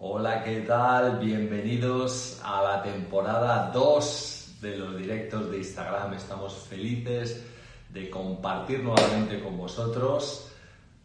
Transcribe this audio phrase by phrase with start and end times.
[0.00, 1.18] Hola, ¿qué tal?
[1.18, 6.14] Bienvenidos a la temporada 2 de los directos de Instagram.
[6.14, 7.44] Estamos felices
[7.88, 10.52] de compartir nuevamente con vosotros.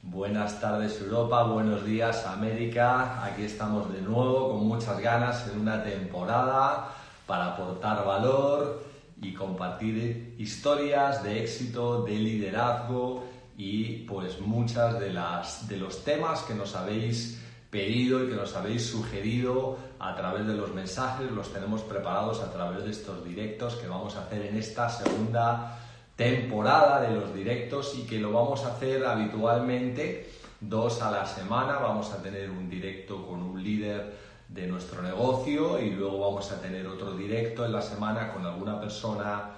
[0.03, 3.25] Buenas tardes Europa, buenos días América.
[3.25, 6.94] Aquí estamos de nuevo con muchas ganas en una temporada
[7.25, 8.85] para aportar valor
[9.19, 13.23] y compartir historias de éxito, de liderazgo
[13.57, 17.42] y pues muchas de las de los temas que nos habéis
[17.73, 22.54] pedido y que nos habéis sugerido a través de los mensajes, los tenemos preparados a
[22.54, 25.80] través de estos directos que vamos a hacer en esta segunda
[26.16, 30.30] temporada de los directos y que lo vamos a hacer habitualmente
[30.62, 31.80] dos a la semana.
[31.80, 36.62] Vamos a tener un directo con un líder de nuestro negocio y luego vamos a
[36.62, 39.55] tener otro directo en la semana con alguna persona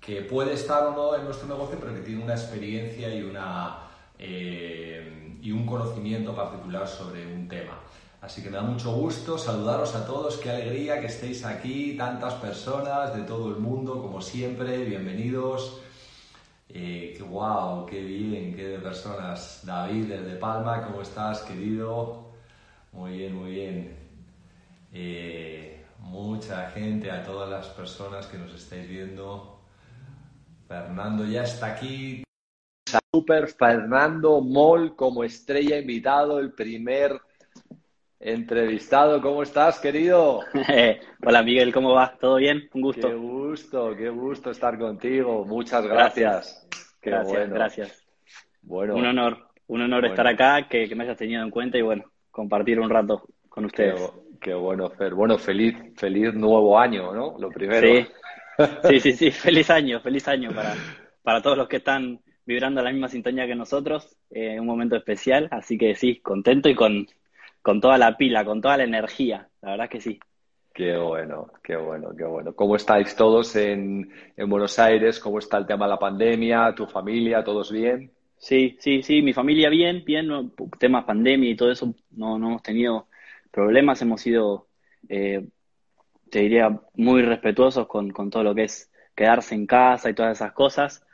[0.00, 3.78] que puede estar o no en nuestro negocio, pero que tiene una experiencia y una
[4.20, 7.80] eh, y un conocimiento particular sobre un tema.
[8.20, 12.34] Así que me da mucho gusto saludaros a todos, qué alegría que estéis aquí, tantas
[12.34, 15.80] personas de todo el mundo, como siempre, bienvenidos.
[16.68, 19.62] Eh, qué guau, qué bien, qué de personas.
[19.64, 22.32] David desde Palma, ¿cómo estás, querido?
[22.92, 23.96] Muy bien, muy bien.
[24.92, 29.60] Eh, mucha gente, a todas las personas que nos estáis viendo.
[30.66, 32.25] Fernando ya está aquí,
[33.16, 37.18] Super Fernando Moll como estrella invitado, el primer
[38.20, 39.22] entrevistado.
[39.22, 40.40] ¿Cómo estás, querido?
[41.24, 42.14] Hola, Miguel, ¿cómo va?
[42.20, 42.68] ¿Todo bien?
[42.74, 43.08] Un gusto.
[43.08, 45.46] Qué gusto, qué gusto estar contigo.
[45.46, 46.68] Muchas gracias.
[47.00, 48.06] Gracias, gracias.
[48.60, 52.04] Bueno, un honor, un honor estar acá, que, me hayas tenido en cuenta y bueno,
[52.30, 54.12] compartir un rato con ustedes.
[54.42, 55.14] Qué, bueno, Fer.
[55.14, 57.38] Bueno, feliz, feliz nuevo año, ¿no?
[57.38, 57.80] Lo primero.
[57.80, 58.06] Sí,
[58.90, 59.30] sí, sí, sí.
[59.30, 60.74] feliz año, feliz año para,
[61.22, 65.48] para todos los que están vibrando la misma sintonía que nosotros, eh, un momento especial,
[65.50, 67.06] así que sí, contento y con,
[67.60, 70.18] con toda la pila, con toda la energía, la verdad que sí.
[70.72, 72.54] Qué bueno, qué bueno, qué bueno.
[72.54, 75.18] ¿Cómo estáis todos en, en Buenos Aires?
[75.18, 76.74] ¿Cómo está el tema de la pandemia?
[76.74, 77.42] ¿Tu familia?
[77.42, 78.12] ¿Todos bien?
[78.36, 82.48] Sí, sí, sí, mi familia bien, bien, no, temas pandemia y todo eso, no, no
[82.48, 83.08] hemos tenido
[83.50, 84.68] problemas, hemos sido,
[85.08, 85.48] eh,
[86.30, 90.36] te diría, muy respetuosos con, con todo lo que es quedarse en casa y todas
[90.36, 91.05] esas cosas.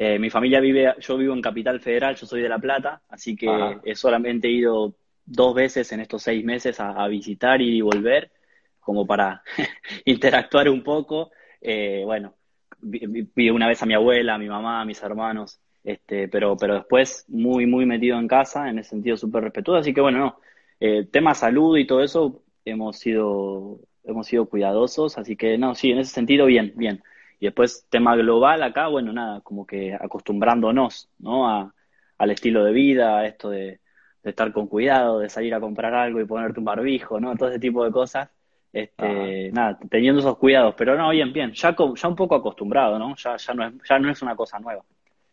[0.00, 3.34] Eh, mi familia vive, yo vivo en Capital Federal, yo soy de La Plata, así
[3.34, 3.48] que
[3.84, 4.94] he solamente ido
[5.26, 8.30] dos veces en estos seis meses a, visitar y volver,
[8.78, 9.42] como para
[10.04, 11.32] interactuar un poco.
[11.60, 12.36] Eh, bueno,
[12.80, 16.74] vi, una vez a mi abuela, a mi mamá, a mis hermanos, este, pero, pero
[16.74, 19.80] después muy, muy metido en casa, en ese sentido súper respetuoso.
[19.80, 20.40] Así que bueno, no,
[20.78, 25.90] eh, tema salud y todo eso, hemos sido, hemos sido cuidadosos, así que no, sí,
[25.90, 27.02] en ese sentido, bien, bien.
[27.40, 31.48] Y después, tema global acá, bueno, nada, como que acostumbrándonos, ¿no?
[31.48, 31.72] A,
[32.18, 33.80] al estilo de vida, a esto de,
[34.22, 37.34] estar con cuidado, de salir a comprar algo y ponerte un barbijo, ¿no?
[37.36, 38.28] Todo ese tipo de cosas.
[38.70, 43.14] Este, nada, teniendo esos cuidados, pero no, bien, bien, ya, ya un poco acostumbrado, ¿no?
[43.16, 44.82] Ya, ya, no es, ya no es una cosa nueva.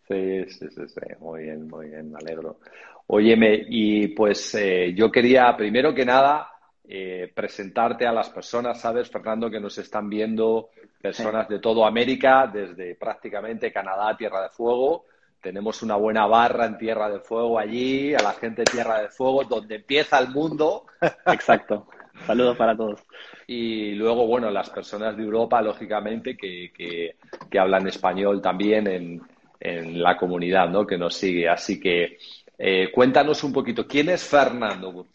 [0.07, 2.59] Sí, sí, sí, sí, muy bien, muy bien, me alegro.
[3.07, 6.54] Óyeme, y pues eh, yo quería, primero que nada,
[6.87, 10.69] eh, presentarte a las personas, ¿sabes, Fernando, que nos están viendo,
[11.01, 15.05] personas de toda América, desde prácticamente Canadá, Tierra de Fuego.
[15.41, 19.09] Tenemos una buena barra en Tierra de Fuego allí, a la gente de Tierra de
[19.09, 20.85] Fuego, donde empieza el mundo.
[21.27, 21.87] Exacto.
[22.25, 23.01] Saludos para todos.
[23.47, 29.21] Y luego, bueno, las personas de Europa, lógicamente, que, que, hablan español también en,
[29.59, 30.87] en, la comunidad, ¿no?
[30.87, 31.47] Que nos sigue.
[31.47, 32.17] Así que
[32.57, 35.07] eh, cuéntanos un poquito, ¿quién es Fernando?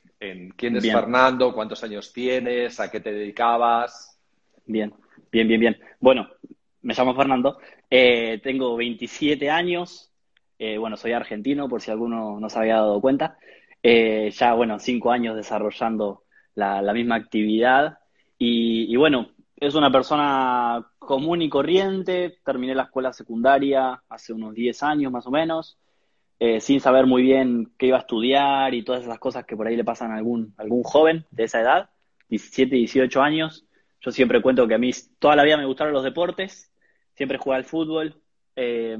[0.57, 4.19] Quién es Fernando, cuántos años tienes, a qué te dedicabas.
[4.67, 4.93] Bien,
[5.33, 5.81] bien, bien, bien.
[5.99, 6.29] Bueno,
[6.83, 7.59] me llamo Fernando,
[7.89, 10.13] eh, tengo 27 años,
[10.59, 13.39] eh, bueno, soy argentino, por si alguno no se había dado cuenta.
[13.83, 17.99] Eh, ya, bueno, cinco años desarrollando la, misma actividad.
[18.39, 22.39] Y, y, bueno, es una persona común y corriente.
[22.45, 25.79] Terminé la escuela secundaria hace unos 10 años más o menos.
[26.43, 29.67] Eh, sin saber muy bien qué iba a estudiar y todas esas cosas que por
[29.67, 31.91] ahí le pasan a algún, algún joven de esa edad,
[32.31, 33.67] 17, 18 años.
[34.01, 36.73] Yo siempre cuento que a mí toda la vida me gustaron los deportes,
[37.13, 38.23] siempre jugué al fútbol,
[38.57, 38.97] eh,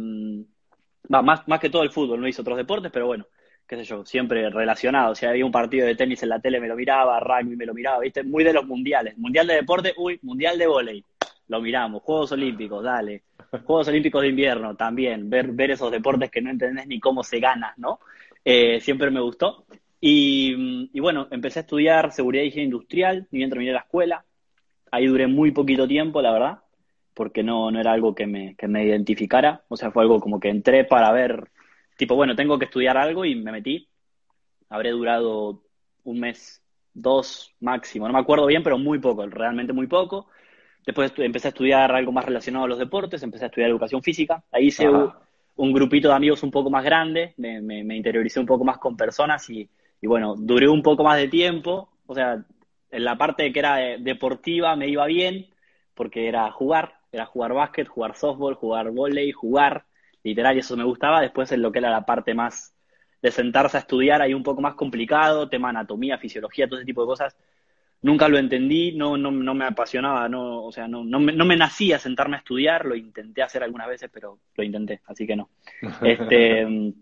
[1.09, 3.27] más, más que todo el fútbol, no hice otros deportes, pero bueno,
[3.67, 5.15] qué sé yo, siempre relacionado.
[5.15, 7.73] Si había un partido de tenis en la tele me lo miraba, rugby me lo
[7.73, 9.17] miraba, viste, muy de los mundiales.
[9.17, 11.05] Mundial de deporte, uy, mundial de volei,
[11.49, 12.03] lo miramos.
[12.03, 13.23] Juegos Olímpicos, dale.
[13.65, 17.41] Juegos Olímpicos de invierno también, ver, ver esos deportes que no entendés ni cómo se
[17.41, 18.01] gana, ¿no?
[18.45, 19.67] Eh, siempre me gustó.
[20.01, 24.25] Y, bueno, empecé a estudiar seguridad y higiene industrial, ni bien terminé la escuela.
[24.91, 26.59] Ahí duré muy poquito tiempo, la verdad,
[27.15, 29.65] porque no, no era algo que me, que me identificara.
[29.69, 31.51] O sea, fue algo como que entré para ver,
[31.97, 33.89] tipo, bueno, tengo que estudiar algo y me metí.
[34.71, 35.63] Habré durado
[36.05, 36.63] un mes,
[36.95, 40.29] dos máximo, no me acuerdo bien, pero muy poco, realmente muy poco.
[40.85, 44.43] Después empecé a estudiar algo más relacionado a los deportes, empecé a estudiar educación física.
[44.51, 48.65] Ahí hice un, grupito de amigos un poco más grande, me, me, interioricé un poco
[48.65, 49.69] más con personas y,
[50.01, 51.91] y, bueno, duré un poco más de tiempo.
[52.07, 52.43] O sea,
[52.91, 55.49] en la parte que era deportiva me iba bien,
[55.95, 59.85] porque era jugar, era jugar básquet, jugar softball, jugar volei, jugar,
[60.23, 61.21] literal, y eso me gustaba.
[61.21, 62.75] Después en lo que era la parte más
[63.23, 67.03] de sentarse a estudiar, ahí un poco más complicado, tema anatomía, fisiología, todo ese tipo
[67.03, 67.37] de cosas,
[68.03, 71.45] nunca lo entendí, no, no, no me apasionaba, no, o sea, no, no, me, no
[71.45, 75.37] me nacía sentarme a estudiar, lo intenté hacer algunas veces, pero lo intenté, así que
[75.37, 75.51] no.
[76.03, 76.95] Este,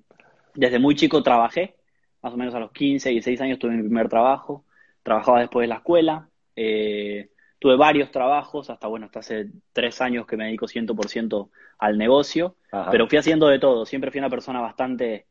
[0.54, 1.76] desde muy chico trabajé,
[2.22, 4.64] más o menos a los 15, 16 años tuve mi primer trabajo,
[5.02, 7.30] trabajaba después de la escuela, eh,
[7.60, 11.48] tuve varios trabajos, hasta bueno, hasta hace tres años que me dedico 100%
[11.78, 12.56] al negocio,
[12.90, 15.26] pero fui haciendo de todo, siempre fui una persona bastante,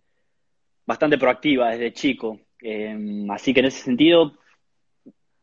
[0.85, 2.97] bastante proactiva desde chico, eh,
[3.29, 4.33] así que en ese sentido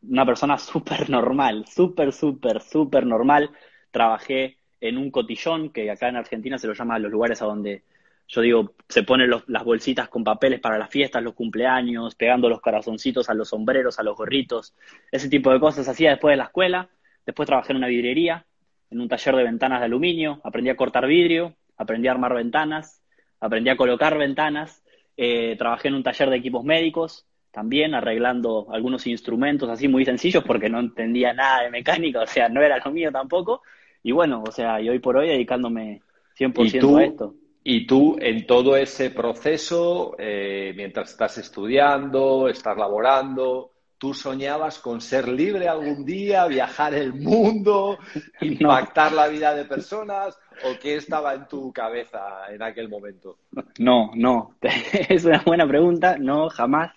[0.09, 3.51] una persona súper normal, súper, súper, súper normal.
[3.91, 7.83] Trabajé en un cotillón, que acá en Argentina se lo llama los lugares a donde,
[8.27, 12.61] yo digo, se ponen las bolsitas con papeles para las fiestas, los cumpleaños, pegando los
[12.61, 14.75] corazoncitos a los sombreros, a los gorritos,
[15.11, 16.89] ese tipo de cosas hacía después de la escuela.
[17.25, 18.45] Después trabajé en una vidriería,
[18.91, 23.01] en un taller de ventanas de aluminio, aprendí a cortar vidrio, aprendí a armar ventanas,
[23.39, 24.83] aprendí a colocar ventanas,
[25.17, 27.25] eh, trabajé en un taller de equipos médicos,
[27.55, 32.49] también arreglando algunos instrumentos así muy sencillos porque no entendía nada de mecánica, o sea,
[32.49, 33.61] no era lo mío tampoco.
[34.03, 36.01] Y bueno, o sea, y hoy por hoy dedicándome
[36.37, 37.33] 100% a esto.
[37.63, 44.99] Y tú en todo ese proceso, eh, mientras estás estudiando, estás laborando, ¿tú soñabas con
[44.99, 47.97] ser libre algún día, viajar el mundo,
[48.41, 50.37] impactar la vida de personas?
[50.65, 52.19] ¿O qué estaba en tu cabeza
[52.49, 53.37] en aquel momento?
[53.79, 54.57] No, no,
[55.09, 56.91] es una buena pregunta, no, jamás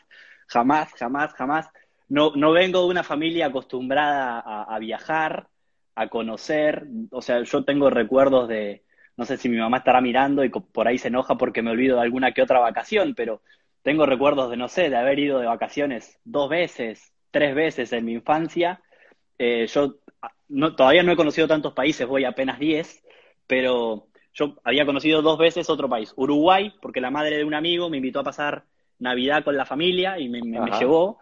[0.48, 1.70] jamás, jamás, jamás.
[2.08, 5.48] No, no vengo de una familia acostumbrada a, viajar,
[5.94, 6.86] a conocer.
[7.10, 8.82] O sea, yo tengo recuerdos de,
[9.16, 11.96] no sé si mi mamá estará mirando y por ahí se enoja porque me olvido
[11.96, 13.42] de alguna que otra vacación, pero
[13.82, 18.06] tengo recuerdos de, no sé, de haber ido de vacaciones dos veces, tres veces en
[18.06, 18.80] mi infancia.
[19.38, 19.96] Eh, yo
[20.76, 23.04] todavía no he conocido tantos países, voy apenas diez,
[23.46, 27.90] pero yo había conocido dos veces otro país, Uruguay, porque la madre de un amigo
[27.90, 28.64] me invitó a pasar
[28.98, 30.40] Navidad con la familia y me,
[30.78, 31.18] llevó.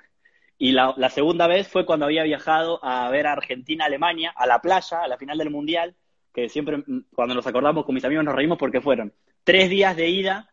[0.58, 5.02] Y la, segunda vez fue cuando había viajado a ver a Argentina-Alemania, a la playa,
[5.02, 5.94] a la final del Mundial,
[6.32, 9.12] que siempre mm, cuando nos acordamos con mis amigos nos reímos porque fueron
[9.44, 10.50] tres días de ida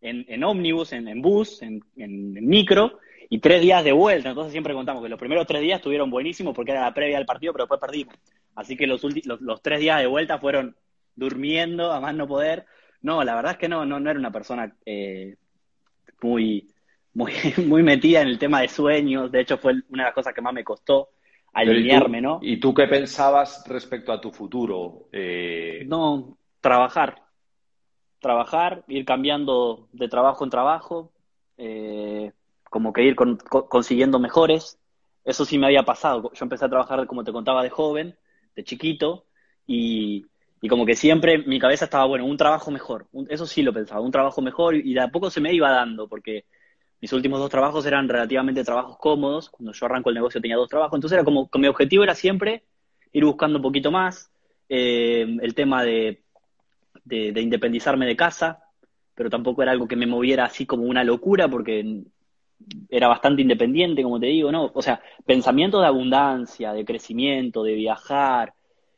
[0.00, 4.28] en, en ómnibus, en, bus, en, micro, y tres días de vuelta.
[4.28, 7.26] Entonces siempre contamos que los primeros tres días estuvieron buenísimos porque era la previa del
[7.26, 8.14] partido, pero después perdimos.
[8.54, 10.76] Así que los, los, tres días de vuelta fueron
[11.14, 12.66] durmiendo, a más no poder.
[13.02, 15.36] No, la verdad es que no, no, no era una persona eh,
[16.22, 16.68] muy,
[17.14, 17.32] muy,
[17.66, 19.30] muy metida en el tema de sueños.
[19.30, 21.10] De hecho, fue una de las cosas que más me costó
[21.52, 22.38] alinearme, ¿no?
[22.42, 25.08] ¿Y tú qué pensabas respecto a tu futuro?
[25.12, 27.22] Eh, no, trabajar.
[28.20, 31.12] Trabajar, ir cambiando de trabajo en trabajo,
[31.56, 32.32] eh,
[32.68, 34.78] como que ir consiguiendo mejores.
[35.24, 36.30] Eso sí me había pasado.
[36.34, 38.16] Yo empecé a trabajar, como te contaba, de joven,
[38.54, 39.26] de chiquito,
[39.66, 40.26] y,
[40.60, 43.06] y como que siempre mi cabeza estaba, bueno, un trabajo mejor.
[43.28, 46.08] eso sí lo pensaba, un trabajo mejor y de a poco se me iba dando
[46.08, 46.44] porque
[47.00, 49.50] mis últimos dos trabajos eran relativamente trabajos cómodos.
[49.50, 50.96] Cuando yo arranco el negocio tenía dos trabajos.
[50.96, 52.64] Entonces era como, mi objetivo era siempre
[53.12, 54.30] ir buscando un poquito más.
[54.68, 56.24] Eh, el tema de,
[57.04, 58.64] de, independizarme de casa,
[59.14, 62.02] pero tampoco era algo que me moviera así como una locura porque
[62.88, 64.72] era bastante independiente, como te digo, ¿no?
[64.74, 68.54] O sea, pensamiento de abundancia, de crecimiento, de viajar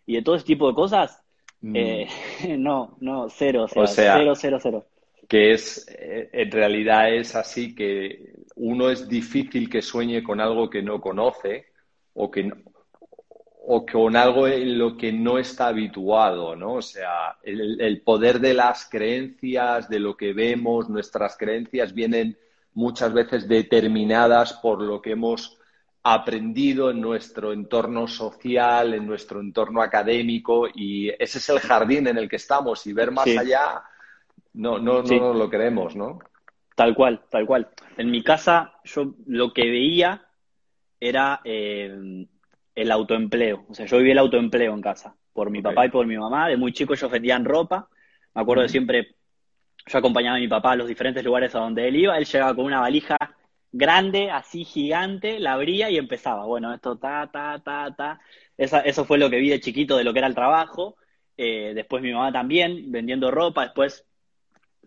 [0.06, 1.22] y de todo ese tipo de cosas,
[1.60, 1.76] Mm.
[1.76, 2.08] Eh,
[2.58, 4.86] no, no, cero, cero, cero, cero, cero.
[5.28, 10.70] Que es, eh, en realidad es así que uno es difícil que sueñe con algo
[10.70, 11.66] que no conoce
[12.14, 12.50] o que
[13.70, 16.74] o con algo en lo que no está habituado, ¿no?
[16.74, 22.38] O sea, el, el, poder de las creencias, de lo que vemos, nuestras creencias vienen
[22.72, 25.57] muchas veces determinadas por lo que hemos
[26.14, 32.18] aprendido en nuestro entorno social, en nuestro entorno académico y ese es el jardín en
[32.18, 33.82] el que estamos y ver más allá
[34.54, 36.18] no, no, no nos lo creemos, ¿no?
[36.74, 37.68] Tal cual, tal cual.
[37.96, 40.26] En mi casa yo lo que veía
[41.00, 42.26] era eh,
[42.74, 46.06] el autoempleo, o sea, yo vivía el autoempleo en casa, por mi papá y por
[46.06, 47.88] mi mamá, de muy chico ellos vendían ropa,
[48.34, 49.16] me acuerdo de siempre,
[49.86, 52.54] yo acompañaba a mi papá a los diferentes lugares a donde él iba, él llegaba
[52.54, 53.16] con una valija
[53.72, 56.44] grande, así gigante, la abría y empezaba.
[56.46, 58.20] Bueno, esto ta, ta, ta, ta.
[58.56, 60.96] eso fue lo que vi de chiquito de lo que era el trabajo.
[61.36, 63.62] Eh, después mi mamá también, vendiendo ropa.
[63.62, 64.04] Después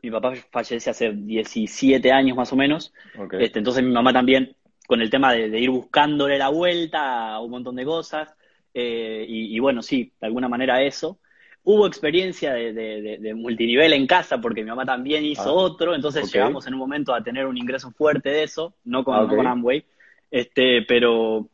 [0.01, 2.93] mi papá fallece hace 17 años más o menos.
[3.39, 4.55] Este, entonces mi mamá también
[4.88, 8.35] con el tema de, ir buscándole la vuelta a un montón de cosas.
[8.73, 11.19] Eh, y, bueno, sí, de alguna manera eso.
[11.63, 16.65] Hubo experiencia de, multinivel en casa porque mi mamá también hizo ah, otro, entonces llegamos
[16.65, 19.85] en un momento a tener un ingreso fuerte de eso, no con, ah, Amway,
[20.31, 21.49] este, pero,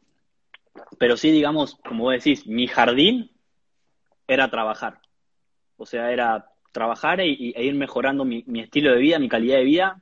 [0.97, 3.31] pero sí, digamos, como vos decís, mi jardín
[4.27, 5.01] era trabajar.
[5.75, 9.63] O sea, era trabajar e, e ir mejorando mi, estilo de vida, mi calidad de
[9.65, 10.01] vida,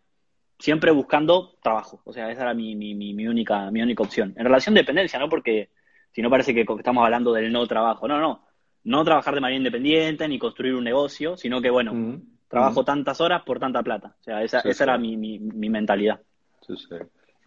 [0.59, 2.01] siempre buscando trabajo.
[2.05, 4.35] O sea, esa era mi, mi, única, mi única opción.
[4.37, 5.29] En relación de dependencia, ¿no?
[5.29, 5.69] Porque
[6.11, 8.07] si no parece que estamos hablando del no trabajo.
[8.07, 8.44] No, no
[8.85, 13.41] no trabajar de manera independiente ni construir un negocio, sino que, bueno, trabajo tantas horas
[13.43, 14.15] por tanta plata.
[14.19, 16.21] O sea, esa, era mi, mentalidad.
[16.65, 16.95] Sí, sí.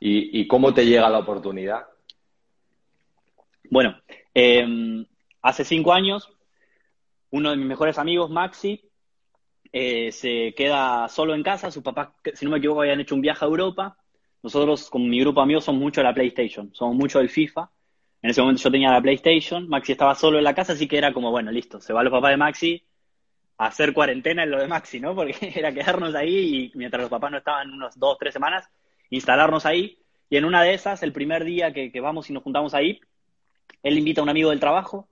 [0.00, 1.86] ¿Y, cómo te llega la oportunidad?
[3.70, 3.96] Bueno,
[4.34, 5.06] em,
[5.42, 6.28] hace cinco años,
[7.30, 8.82] uno de mis mejores amigos, Maxi,
[9.72, 11.70] eh, se queda solo en casa.
[11.70, 13.96] Sus papás, si no me equivoco, habían hecho un viaje a Europa.
[14.42, 17.70] Nosotros, con mi grupo de amigos, somos mucho de la PlayStation, somos mucho del FIFA.
[18.20, 20.98] En ese momento yo tenía la PlayStation, Maxi estaba solo en la casa, así que
[20.98, 22.84] era como, bueno, listo, se va los papás de Maxi
[23.58, 25.14] a hacer cuarentena en lo de Maxi, ¿no?
[25.14, 28.68] Porque era quedarnos ahí y mientras los papás no estaban unos dos, tres semanas,
[29.10, 29.98] instalarnos ahí.
[30.30, 33.00] Y en una de esas, el primer día que, vamos y nos juntamos ahí,
[33.82, 35.08] él invita a un amigo del trabajo.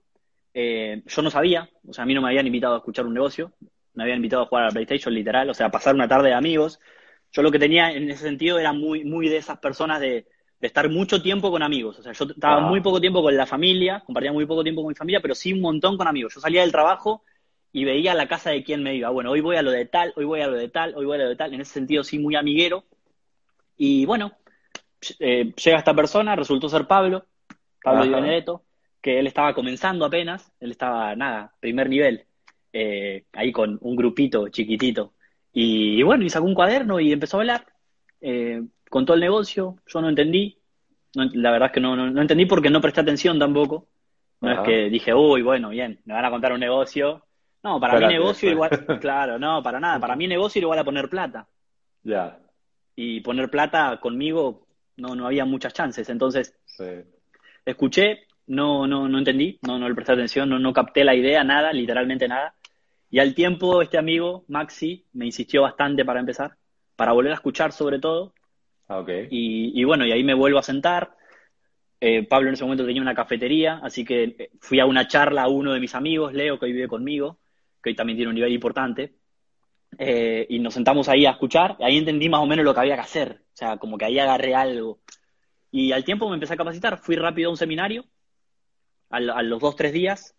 [0.53, 3.13] Eh, yo no sabía, o sea, a mí no me habían invitado a escuchar un
[3.13, 3.53] negocio,
[3.93, 6.29] me habían invitado a jugar a la PlayStation, literal, o sea, a pasar una tarde
[6.29, 6.79] de amigos.
[7.31, 10.27] Yo lo que tenía en ese sentido era muy, muy de esas personas de,
[10.59, 11.99] de estar mucho tiempo con amigos.
[11.99, 14.89] O sea, yo estaba muy poco tiempo con la familia, compartía muy poco tiempo con
[14.89, 16.33] mi familia, pero sí un montón con amigos.
[16.33, 17.23] Yo salía del trabajo
[17.71, 19.09] y veía la casa de quién me iba.
[19.09, 21.15] Bueno, hoy voy a lo de tal, hoy voy a lo de tal, hoy voy
[21.15, 21.53] a lo de tal.
[21.53, 22.85] En ese sentido, sí, muy amiguero.
[23.77, 24.31] Y bueno,
[25.19, 27.25] eh, llega esta persona, resultó ser Pablo,
[27.83, 28.63] Pablo Di Benedetto,
[28.99, 32.25] que él estaba comenzando apenas, él estaba, nada, primer nivel,
[32.73, 35.13] eh, ahí con un grupito chiquitito.
[35.53, 37.65] Y, bueno, y sacó un cuaderno y empezó a hablar.
[38.21, 40.57] Eh, contó el negocio, yo no entendí,
[41.13, 43.87] la verdad es que no, no, entendí porque no presté atención tampoco.
[44.39, 47.23] No es que dije, uy, bueno, bien, me van a contar un negocio.
[47.63, 48.69] No, para mí negocio igual,
[49.01, 49.99] claro, no, para nada.
[49.99, 51.47] Para mí negocio igual a poner plata.
[52.03, 52.37] Ya.
[52.95, 54.67] Y poner plata conmigo
[54.97, 56.07] no, no había muchas chances.
[56.09, 56.55] Entonces,
[57.65, 61.43] escuché, no, no, no entendí, no, no le presté atención, no, no capté la idea,
[61.43, 62.55] nada, literalmente nada.
[63.09, 66.57] Y al tiempo, este amigo, Maxi, me insistió bastante para empezar,
[66.95, 68.33] para volver a escuchar sobre todo,
[68.89, 71.15] Ah, y, bueno, y ahí me vuelvo a sentar.
[71.99, 75.43] Eh, Pablo en ese momento tenía una cafetería, así que eh, fui a una charla
[75.43, 77.39] a uno de mis amigos, Leo, que hoy vive conmigo,
[77.81, 79.15] que hoy también tiene un nivel importante.
[79.97, 82.79] Eh, y nos sentamos ahí a escuchar, y ahí entendí más o menos lo que
[82.81, 84.99] había que hacer, o sea, como que ahí agarré algo.
[85.71, 88.05] Y al tiempo me empecé a capacitar, fui rápido a un seminario,
[89.09, 90.35] a, los dos, tres días,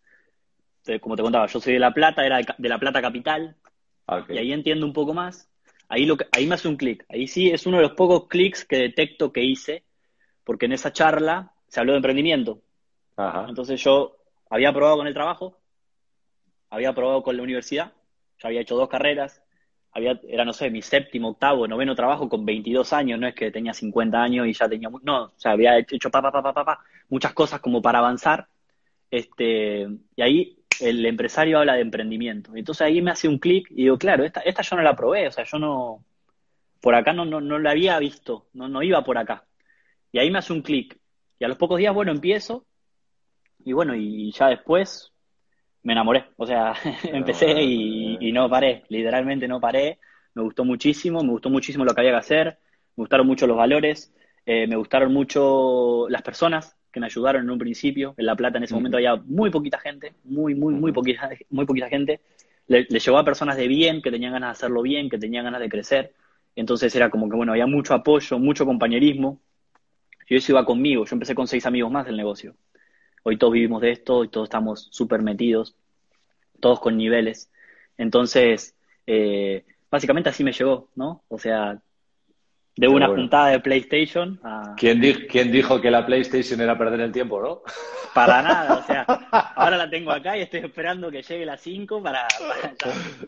[1.01, 3.57] como te contaba, yo soy de La Plata, era de La Plata Capital,
[4.07, 5.51] ah, y ahí entiendo un poco más
[5.89, 7.05] ahí, lo ahí me hace un clic.
[7.09, 9.85] Ahí sí es uno de los pocos clics que detecto que hice,
[10.45, 12.61] porque en esa charla se habló de emprendimiento.
[13.49, 14.17] Entonces yo
[14.49, 15.59] había probado con el trabajo,
[16.71, 17.93] había probado con la universidad,
[18.41, 19.43] ya había hecho dos carreras,
[19.93, 23.51] había, era, no sé, mi séptimo, octavo, noveno trabajo con 22 años, no es que
[23.51, 26.65] tenía 50 años y ya tenía, no, o sea, había hecho pa, pa, pa, pa,
[26.65, 26.79] pa,
[27.09, 28.47] muchas cosas como para avanzar.
[29.11, 32.55] Este, y ahí el empresario habla de emprendimiento.
[32.55, 35.29] Entonces ahí me hace un clic y digo, claro, esta, esta yo no la probé,
[35.29, 36.05] o sea, yo no,
[36.81, 39.45] por acá no, no, no la había visto, no, no iba por acá.
[40.13, 40.99] Y ahí me hace un clic.
[41.39, 42.65] Y a los pocos días, bueno, empiezo
[43.65, 45.13] y bueno, y ya después
[45.83, 46.27] me enamoré.
[46.37, 49.99] O sea, empecé y, no paré, literalmente no paré.
[50.35, 52.59] Me gustó muchísimo, me gustó muchísimo lo que había que hacer,
[52.97, 54.15] me gustaron mucho los valores,
[54.47, 58.15] eh, me gustaron mucho las personas, que me ayudaron en un principio.
[58.17, 61.65] En La Plata en ese momento había muy poquita gente, muy, muy, muy poquita, muy
[61.65, 62.21] poquita gente.
[62.67, 65.61] Le, llevó a personas de bien, que tenían ganas de hacerlo bien, que tenían ganas
[65.61, 66.13] de crecer.
[66.57, 69.41] Entonces era como que, bueno, había mucho apoyo, mucho compañerismo.
[70.29, 71.05] Y eso iba conmigo.
[71.05, 72.55] Yo empecé con seis amigos más del negocio.
[73.23, 75.77] Hoy todos vivimos de esto, y todos estamos súper metidos,
[76.61, 77.51] todos con niveles.
[77.97, 78.75] Entonces,
[79.07, 81.23] eh, básicamente así me llegó, ¿no?
[81.29, 81.81] O sea,
[82.79, 84.75] de una juntada de PlayStation a...
[84.77, 87.63] ¿Quién, dijo que la PlayStation era perder el tiempo, no?
[88.15, 89.03] Para nada, o sea,
[89.57, 92.29] ahora la tengo acá y estoy esperando que llegue la 5 para,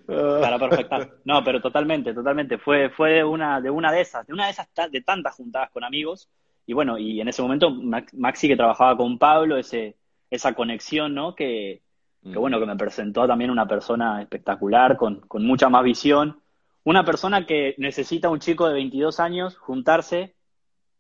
[0.07, 1.11] para, perfectar.
[1.25, 2.59] No, pero totalmente, totalmente.
[2.59, 5.83] Fue, fue una, de una de esas, de una de esas de tantas juntadas con
[5.83, 6.29] amigos.
[6.67, 7.73] Y bueno, y en ese momento
[8.13, 9.97] Maxi que trabajaba con Pablo, ese,
[10.31, 11.35] esa conexión, ¿no?
[11.35, 11.83] Que,
[12.23, 12.41] que mm.
[12.41, 16.41] bueno, que me presentó también una persona espectacular, con, con mucha más visión
[16.85, 20.35] una persona que necesita un chico de 22 años juntarse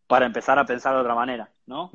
[0.06, 1.90] para empezar a pensar de otra manera, ¿no?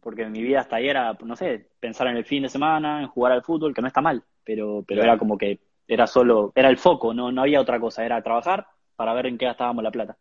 [0.00, 3.08] Porque mi vida hasta ahí era, no sé, pensar en el fin de semana, en
[3.08, 6.68] jugar al fútbol, que no está mal, pero, pero era como que era solo, era
[6.68, 9.90] el foco, no, no había otra cosa, era trabajar para ver en qué gastábamos la
[9.90, 10.16] plata.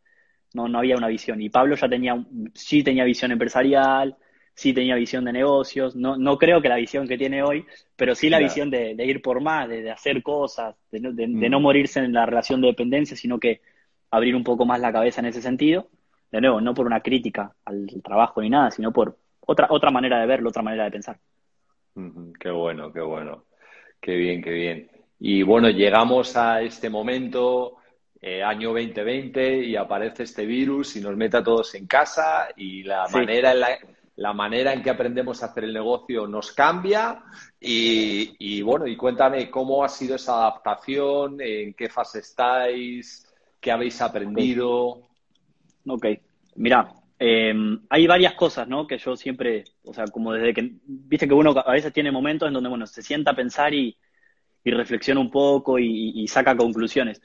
[0.54, 1.42] no, no había una visión.
[1.42, 4.18] Y Pablo ya tenía, sí tenía visión empresarial,
[4.54, 7.66] sí tenía visión de negocios, no, no creo que la visión que tiene hoy,
[7.96, 11.62] pero sí la visión de, ir por más, de, hacer cosas, de, no mm.
[11.62, 13.62] morirse en la relación de dependencia, sino que
[14.12, 15.88] abrir un poco más la cabeza en ese sentido.
[16.32, 20.20] De nuevo, no por una crítica al trabajo ni nada, sino por otra, otra manera
[20.20, 21.20] de verlo, otra manera de pensar.
[22.40, 23.46] Qué bueno, qué bueno.
[24.00, 24.92] Qué bien, qué bien.
[25.20, 27.78] Y bueno, llegamos a este momento,
[28.22, 32.84] eh, año 2020, y aparece este virus y nos mete a todos en casa y
[32.84, 33.78] la manera en la,
[34.18, 37.24] la manera en que aprendemos a hacer el negocio nos cambia
[37.60, 43.28] y, bueno, y cuéntame cómo ha sido esa adaptación, en qué fase estáis,
[43.60, 45.02] qué habéis aprendido.
[45.88, 46.06] Ok,
[46.56, 48.86] mira, em, hay varias cosas, ¿no?
[48.86, 52.48] Que yo siempre, o sea, como desde que, viste que uno a veces tiene momentos
[52.48, 53.98] en donde, bueno, se sienta a pensar y,
[54.64, 57.22] reflexiona un poco y, saca conclusiones.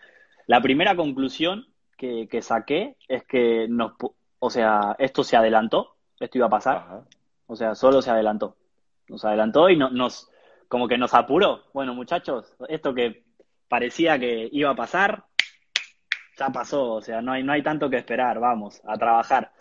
[0.47, 1.67] La primera conclusión
[1.99, 3.93] que, saqué es que nos,
[4.39, 7.03] o sea, esto se adelantó, esto iba a pasar.
[7.47, 8.57] O sea, solo se adelantó.
[9.09, 10.31] Nos adelantó y nos,
[10.69, 11.63] como que nos apuró.
[11.73, 13.25] Bueno, muchachos, esto que
[13.69, 15.25] parecía que iba a pasar,
[16.39, 16.95] ya pasó.
[16.95, 18.39] O sea, no hay, no hay tanto que esperar.
[18.41, 19.53] Vamos, a trabajar.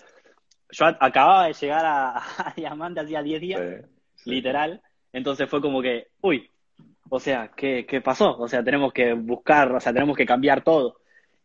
[0.72, 2.24] Yo acababa de llegar a,
[2.56, 3.62] Diamante hacía 10 días,
[4.26, 4.82] literal.
[5.14, 6.50] Entonces fue como que, uy,
[7.10, 8.38] o sea, ¿qué, ¿qué pasó?
[8.38, 10.98] O sea, tenemos que buscar, o sea, tenemos que cambiar todo.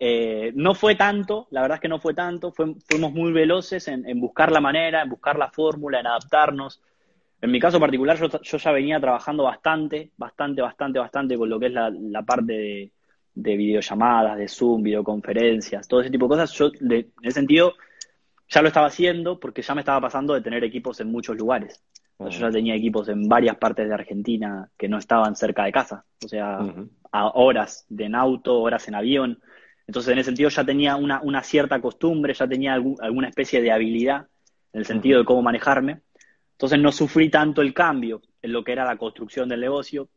[0.03, 4.19] Eh, no fue tanto, la verdad es que no fue tanto, fuimos muy veloces en,
[4.19, 6.81] buscar la manera, en buscar la fórmula, en adaptarnos.
[7.43, 11.67] En mi caso particular, yo, ya venía trabajando bastante, bastante, bastante, bastante con lo que
[11.67, 12.91] es la, parte
[13.35, 16.53] de, videollamadas, de Zoom, videoconferencias, todo ese tipo de cosas.
[16.53, 17.75] Yo, en ese sentido,
[18.49, 21.85] ya lo estaba haciendo porque ya me estaba pasando de tener equipos en muchos lugares.
[22.19, 26.05] Yo ya tenía equipos en varias partes de Argentina que no estaban cerca de casa,
[26.23, 26.59] o sea,
[27.13, 29.41] a horas de en auto, horas en avión.
[29.91, 34.29] Entonces, en ese sentido, ya tenía una, cierta costumbre, ya tenía alguna especie de habilidad
[34.73, 36.03] en el sentido de cómo manejarme.
[36.53, 40.09] Entonces, no sufrí tanto el cambio en lo que era la construcción del negocio.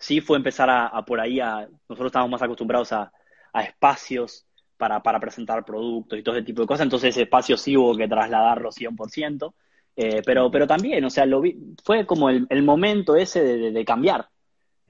[0.00, 1.68] Sí fue empezar a, por ahí a.
[1.88, 3.12] Nosotros estábamos más acostumbrados a,
[3.54, 6.82] espacios para, presentar productos y todo ese tipo de cosas.
[6.82, 9.54] Entonces, ese espacio sí hubo que trasladarlo 100%.
[9.94, 11.40] Eh, pero, pero también, o sea, lo
[11.84, 14.26] fue como el, momento ese de cambiar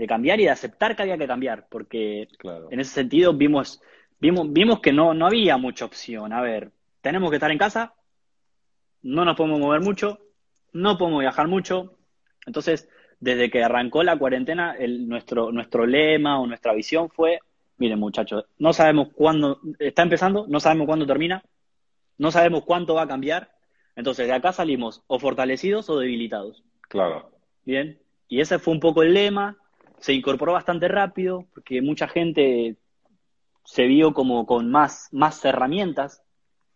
[0.02, 2.26] de cambiar y de aceptar que había que cambiar, porque
[2.72, 3.80] en ese sentido vimos,
[4.18, 6.32] vimos, vimos que no, no había mucha opción.
[6.32, 7.94] A ver, tenemos que estar en casa,
[9.02, 10.18] no nos podemos mover mucho,
[10.72, 11.98] no podemos viajar mucho.
[12.46, 12.88] Entonces,
[13.20, 17.38] desde que arrancó la cuarentena, el, nuestro, nuestro lema o nuestra visión fue,
[17.76, 21.44] miren muchachos, no sabemos cuándo, está empezando, no sabemos cuándo termina,
[22.18, 23.52] no sabemos cuánto va a cambiar,
[23.94, 26.64] entonces de acá salimos o fortalecidos o debilitados.
[26.88, 27.30] Claro.
[27.64, 29.58] Bien, y ese fue un poco el lema,
[30.02, 32.74] se incorporó bastante rápido porque mucha gente
[33.64, 36.24] se vio como con más, más herramientas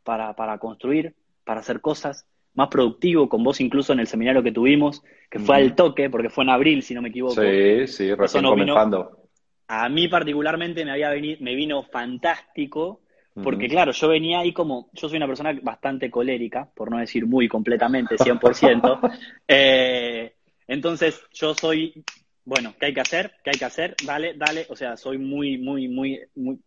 [0.04, 4.52] para, para construir, para hacer cosas, más productivo, con vos incluso en el seminario que
[4.52, 7.42] tuvimos, que fue al toque, porque fue en abril, si no me equivoco.
[7.42, 9.28] Sí, sí, recién comenzando.
[9.66, 13.00] a mí particularmente me, había venido, me vino fantástico,
[13.42, 17.26] porque claro, yo venía ahí como, yo soy una persona bastante colérica, por no decir
[17.26, 19.18] muy completamente, 100%.
[19.48, 20.36] eh,
[20.68, 22.04] entonces, yo soy
[22.46, 23.32] bueno, ¿qué hay que hacer?
[23.42, 23.96] ¿Qué hay que hacer?
[24.04, 24.66] Dale, dale.
[24.70, 26.58] O sea, soy muy, muy, muy, muy,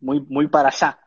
[0.00, 0.98] muy, muy para allá.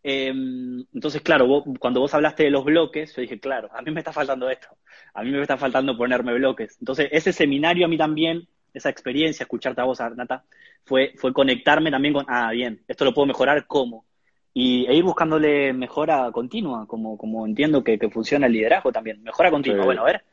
[0.00, 3.98] Em, entonces, claro, cuando vos hablaste de los bloques, yo dije, claro, a mí me
[3.98, 4.68] está faltando esto.
[5.12, 6.76] A mí me está faltando ponerme bloques.
[6.78, 10.44] Entonces, ese seminario a mí también, esa experiencia, escucharte a vos, Arnata,
[10.84, 14.04] fue, fue conectarme también con, ah, bien, esto lo puedo mejorar, ¿cómo?
[14.52, 19.20] Y e ir buscándole mejora continua, como, como entiendo que, funciona el liderazgo también.
[19.20, 19.84] Mejora continua.
[19.84, 20.24] Bueno, a ver,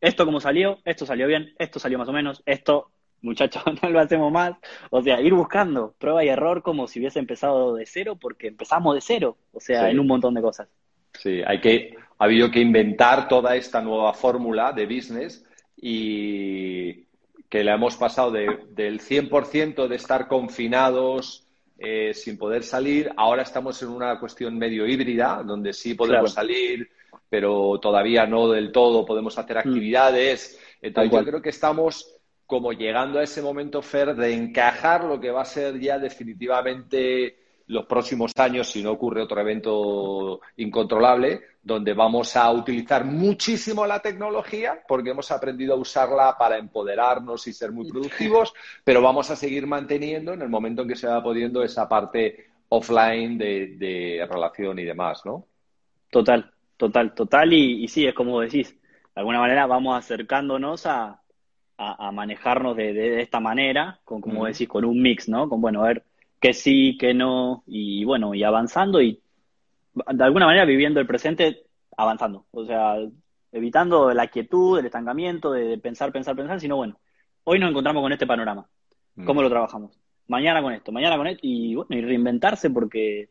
[0.00, 2.90] esto como salió, esto salió bien, esto salió más o menos, esto,
[3.22, 4.54] muchachos, no lo hacemos más.
[4.90, 8.94] O sea, ir buscando prueba y error como si hubiese empezado de cero, porque empezamos
[8.94, 10.68] de cero, o sea, en un montón de cosas.
[11.18, 15.44] Sí, hay que, ha habido que inventar toda esta nueva fórmula de business
[15.76, 17.06] y
[17.48, 21.46] que la hemos pasado de, del 100% de estar confinados
[21.78, 26.90] eh, sin poder salir, ahora estamos en una cuestión medio híbrida, donde sí podemos salir,
[27.30, 29.60] pero todavía no del todo podemos hacer mm.
[29.60, 30.60] actividades.
[30.82, 32.14] Entonces yo creo que estamos
[32.44, 37.38] como llegando a ese momento, Fer, de encajar lo que va a ser ya definitivamente
[37.70, 44.00] los próximos años, si no ocurre otro evento incontrolable, donde vamos a utilizar muchísimo la
[44.00, 49.36] tecnología, porque hemos aprendido a usarla para empoderarnos y ser muy productivos, pero vamos a
[49.36, 54.80] seguir manteniendo en el momento en que se va pudiendo esa parte offline de, relación
[54.80, 55.46] y demás, ¿no?
[56.10, 57.52] Total, total, total.
[57.52, 61.20] Y, sí, es como decís, de alguna manera vamos acercándonos a,
[61.76, 65.48] a, manejarnos de, esta manera, con, como decís, con un mix, ¿no?
[65.48, 66.04] Con, bueno, a ver
[66.40, 69.22] qué sí, qué no, y bueno, y avanzando y
[69.92, 71.66] de alguna manera viviendo el presente,
[71.96, 72.46] avanzando.
[72.50, 72.96] O sea,
[73.52, 76.98] evitando la quietud, el estancamiento, de pensar, pensar, pensar, sino bueno,
[77.44, 78.66] hoy nos encontramos con este panorama.
[79.26, 79.44] ¿Cómo mm.
[79.44, 80.00] lo trabajamos?
[80.28, 83.28] Mañana con esto, mañana con esto, y bueno, y reinventarse porque,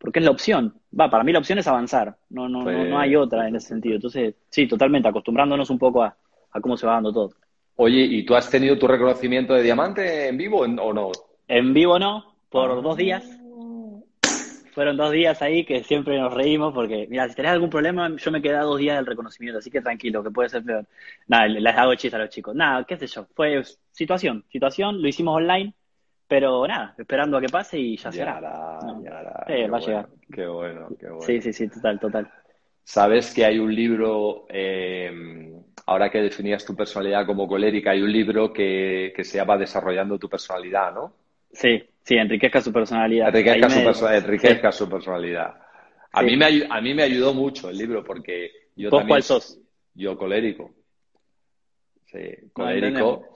[0.00, 0.74] porque es la opción.
[0.98, 3.68] Va, para mí la opción es avanzar, no, no, no, no, hay otra en ese
[3.68, 3.96] sentido.
[3.96, 6.16] Entonces, sí, totalmente, acostumbrándonos un poco a,
[6.50, 7.30] a cómo se va dando todo.
[7.76, 11.12] Oye, ¿y tú has tenido tu reconocimiento de diamante en vivo o no?
[11.46, 12.74] En vivo no, por ah.
[12.76, 13.40] dos días
[14.72, 18.30] fueron dos días ahí que siempre nos reímos porque, mira, si tenés algún problema, yo
[18.30, 20.86] me quedé dos días del reconocimiento, así que tranquilo, que puede ser peor.
[21.28, 22.54] Nada, les hago chiste a los chicos.
[22.54, 25.74] Nada, qué sé yo, fue situación, situación, lo hicimos online,
[26.30, 28.40] pero nada, esperando a que pase y ya será.
[28.40, 30.08] Ya va a llegar.
[30.32, 31.22] Qué bueno, qué bueno.
[31.22, 32.30] Sí, sí, sí, total, total.
[32.84, 35.10] Sabes que hay un libro, eh,
[35.86, 40.20] ahora que definías tu personalidad como colérica, hay un libro que, que se llama Desarrollando
[40.20, 41.12] tu personalidad, ¿no?
[41.52, 43.26] Sí, sí, enriquezca su personalidad.
[43.26, 43.68] Enriquezca,
[44.70, 45.56] su, personalidad.
[46.12, 49.08] A, mí me, a mí me ayudó mucho el libro porque yo también...
[49.08, 49.58] cuál sos?
[49.94, 50.70] Yo colérico.
[52.06, 52.20] Sí,
[52.52, 53.29] colérico.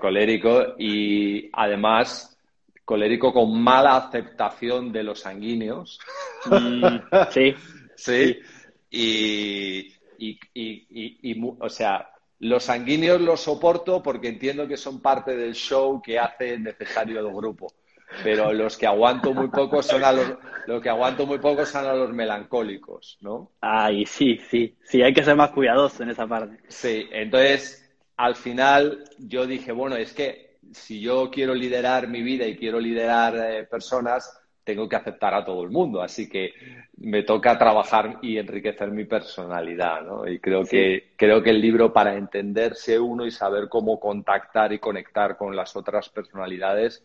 [0.00, 2.38] Colérico y además
[2.84, 5.98] colérico con mala aceptación de los sanguíneos.
[6.46, 6.86] Mm,
[7.30, 7.54] sí.
[7.96, 8.38] sí.
[8.90, 15.36] Y, y, y, y, o sea, los sanguíneos los soporto porque entiendo que son parte
[15.36, 17.72] del show que hace necesario el grupo.
[18.22, 21.94] Pero los que aguanto muy poco son a los, que aguanto muy poco son a
[21.94, 23.52] los melancólicos, ¿no?
[23.60, 26.58] Ay, sí, sí, sí, hay que ser más cuidadoso en esa parte.
[26.68, 27.83] Sí, entonces
[28.16, 32.80] al final yo dije, bueno, es que si yo quiero liderar mi vida y quiero
[32.80, 36.02] liderar eh, personas, tengo que aceptar a todo el mundo.
[36.02, 36.52] Así que
[36.96, 40.26] me toca trabajar y enriquecer mi personalidad, ¿no?
[40.26, 44.78] Y creo que, creo que el libro para entenderse uno y saber cómo contactar y
[44.78, 47.04] conectar con las otras personalidades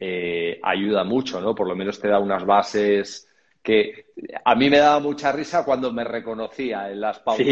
[0.00, 1.54] eh, ayuda mucho, ¿no?
[1.54, 3.29] Por lo menos te da unas bases
[3.62, 4.06] que
[4.44, 7.46] a mí me daba mucha risa cuando me reconocía en las pautas.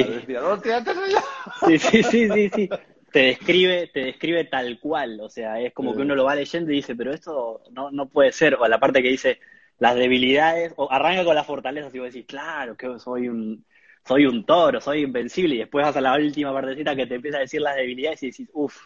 [1.67, 1.79] Sí.
[1.79, 2.71] sí, sí, sí, sí,
[3.13, 6.71] Te describe, te describe tal cual, o sea, es como que uno lo va leyendo
[6.73, 9.39] y dice, pero esto no, no puede ser, o la parte que dice,
[9.79, 13.65] las debilidades, o arranca con las fortalezas y vos decís, claro, que soy un,
[14.07, 17.39] soy un toro, soy invencible, y después vas a la última partecita que te empieza
[17.39, 18.77] a decir las debilidades y decís, uff,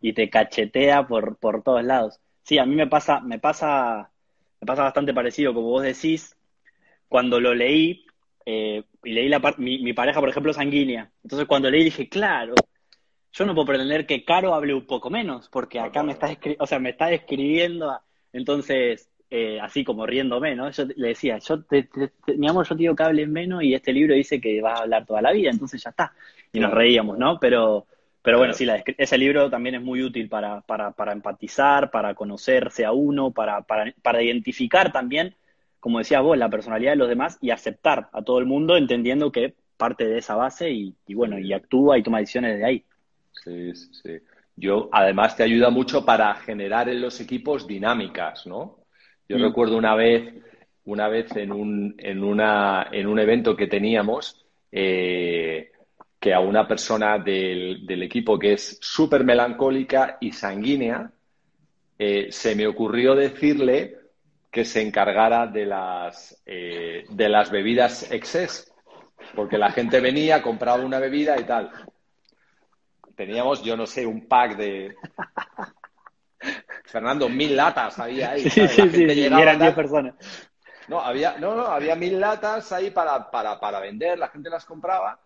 [0.00, 2.20] y te cachetea por, por todos lados.
[2.42, 4.10] Sí, a mí me pasa, me pasa,
[4.60, 6.36] me pasa bastante parecido, como vos decís,
[7.12, 8.06] cuando lo leí,
[8.46, 11.10] eh, y leí la mi, mi pareja, por ejemplo, sanguínea.
[11.22, 12.54] Entonces cuando leí dije, claro,
[13.32, 16.66] yo no puedo pretender que Caro hable un poco menos, porque acá me está, o
[16.66, 18.00] sea, me está escribiendo.
[18.32, 20.70] Entonces, eh, así como riéndome, ¿no?
[20.70, 21.58] Yo le decía, yo
[22.38, 24.82] mi amor, yo te digo que hables menos y este libro dice que vas a
[24.84, 26.14] hablar toda la vida, entonces ya está.
[26.50, 27.38] Y nos reíamos, ¿no?
[27.38, 27.86] Pero,
[28.22, 32.86] pero bueno, sí, ese libro también es muy útil para, para, para empatizar, para conocerse
[32.86, 35.34] a uno, para, para, para identificar también,
[35.82, 39.32] como decía vos, la personalidad de los demás y aceptar a todo el mundo entendiendo
[39.32, 42.84] que parte de esa base y, y bueno, y actúa y toma decisiones de ahí.
[43.32, 44.10] Sí, sí, sí.
[44.54, 48.78] Yo, además, te ayuda mucho para generar en los equipos dinámicas, ¿no?
[49.28, 49.42] Yo mm.
[49.42, 50.32] recuerdo una vez,
[50.84, 55.72] una vez en un, en una, en un evento que teníamos, eh,
[56.20, 61.10] que a una persona del, del equipo que es súper melancólica y sanguínea,
[61.98, 64.01] eh, se me ocurrió decirle
[64.52, 68.70] que se encargara de las, eh, de las bebidas excess,
[69.34, 71.72] porque la gente venía, compraba una bebida y tal.
[73.16, 74.94] Teníamos, yo no sé, un pack de
[76.84, 78.42] Fernando, mil latas había ahí.
[78.50, 80.14] Sí, sí, sí, y eran diez personas.
[80.86, 84.66] No, había, no, no, había mil latas ahí para, para, para vender, la gente las
[84.66, 85.18] compraba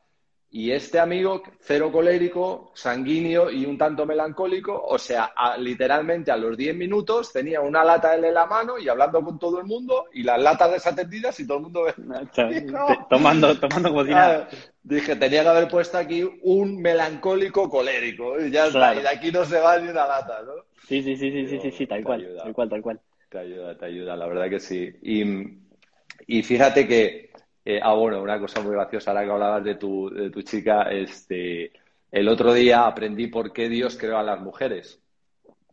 [0.56, 6.56] y este amigo, cero colérico, sanguíneo y un tanto melancólico, o sea, literalmente a los
[6.56, 10.22] 10 minutos tenía una lata en la mano y hablando con todo el mundo y
[10.22, 11.84] las latas desatendidas y todo el mundo
[13.10, 14.04] tomando, tomando como.
[14.82, 19.30] Dije, tenía que haber puesto aquí un melancólico colérico y ya está, y de aquí
[19.30, 20.54] no se va ni una lata, ¿no?
[20.88, 23.00] Sí, sí, sí, sí, sí, sí, tal cual, tal cual, tal cual.
[23.28, 24.90] Te ayuda, te ayuda, la verdad que sí.
[25.02, 25.58] Y,
[26.26, 27.25] y fíjate que
[27.66, 30.82] eh, ah, bueno, una cosa muy graciosa, ahora que hablabas de tu, de tu chica,
[30.82, 31.72] este,
[32.12, 35.00] el otro día aprendí por qué Dios creó a las mujeres.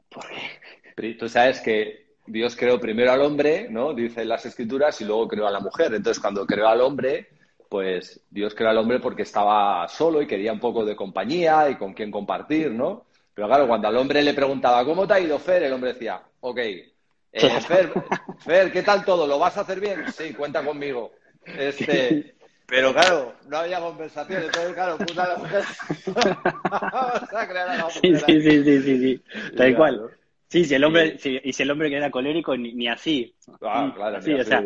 [0.10, 1.13] ¿Por qué?
[1.13, 3.93] Tú sabes que Dios creó primero al hombre, ¿no?
[3.93, 5.93] Dicen las escrituras, y luego creó a la mujer.
[5.93, 7.27] Entonces, cuando creó al hombre,
[7.69, 11.75] pues Dios creó al hombre porque estaba solo y quería un poco de compañía y
[11.75, 13.06] con quién compartir, ¿no?
[13.36, 15.62] Pero claro, cuando al hombre le preguntaba, ¿cómo te ha ido, Fer?
[15.62, 17.93] El hombre decía, ok, eh, Fer,
[18.39, 19.27] Fer, ¿qué tal todo?
[19.27, 20.12] ¿Lo vas a hacer bien?
[20.12, 21.12] Sí, cuenta conmigo.
[21.45, 25.63] Este, pero claro, no había conversación, entonces claro, puta la mujer.
[26.69, 28.01] Vamos a crear a la mujer.
[28.01, 29.23] Sí, sí, sí, sí, sí,
[29.56, 30.10] Tal cual.
[30.53, 33.34] Sí, si el hombre, y si el hombre que era colérico, ni, así.
[33.63, 34.63] Ah, claro, sí, o sea,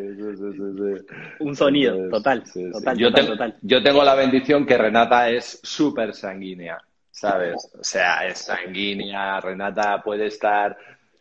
[1.39, 6.77] un sonido, total, total, yo, tengo, yo tengo la bendición que Renata es súper sanguínea,
[7.09, 7.55] ¿sabes?
[7.79, 10.77] O sea, es sanguínea, Renata puede estar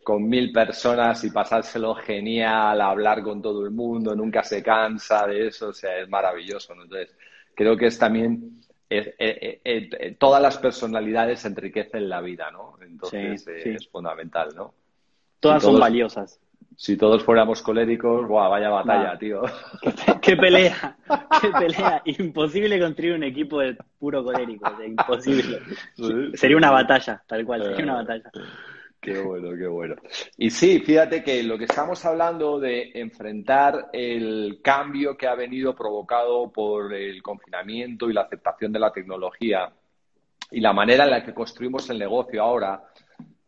[0.07, 5.47] con mil personas y pasárselo genial, hablar con todo el mundo, nunca se cansa de
[5.47, 6.83] eso, o sea, es maravilloso, ¿no?
[6.83, 7.13] Entonces,
[7.53, 12.77] creo que es también eh, eh, eh, todas las personalidades enriquecen la vida, ¿no?
[12.81, 14.73] Entonces es fundamental, ¿no?
[15.41, 16.39] Todas son valiosas.
[16.77, 19.41] Si todos fuéramos coléricos, ¡buah, vaya batalla, tío!
[20.21, 20.95] ¿Qué, pelea!
[21.41, 22.01] ¡Qué pelea!
[22.05, 25.59] Imposible construir un equipo de puro colérico, imposible.
[26.35, 28.31] Sería una batalla, tal cual, sería una batalla.
[28.99, 29.95] Qué bueno, qué bueno.
[30.37, 35.75] Y sí, fíjate que lo que estamos hablando de enfrentar el cambio que ha venido
[35.75, 39.71] provocado por el confinamiento y la aceptación de la tecnología
[40.51, 42.83] y la manera en la que construimos el negocio ahora,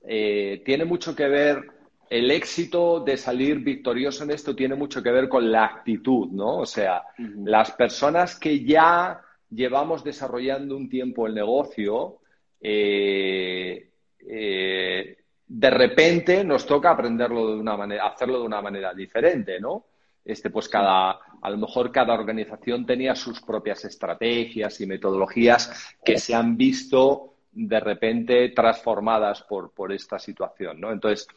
[0.02, 1.64] eh, tiene mucho que ver,
[2.10, 6.58] el éxito de salir victorioso en esto tiene mucho que ver con la actitud, ¿no?
[6.58, 7.04] O sea,
[7.44, 12.18] las personas que ya llevamos desarrollando un tiempo el negocio,
[12.60, 13.92] eh,
[14.28, 15.18] eh,
[15.50, 19.88] de repente nos toca aprenderlo de una manera, hacerlo de una manera diferente, ¿no?
[20.24, 26.20] Este, pues cada, a lo mejor cada organización tenía sus propias estrategias y metodologías que
[26.20, 30.92] se han visto de repente transformadas por, por esta situación, ¿no?
[30.92, 31.28] Entonces,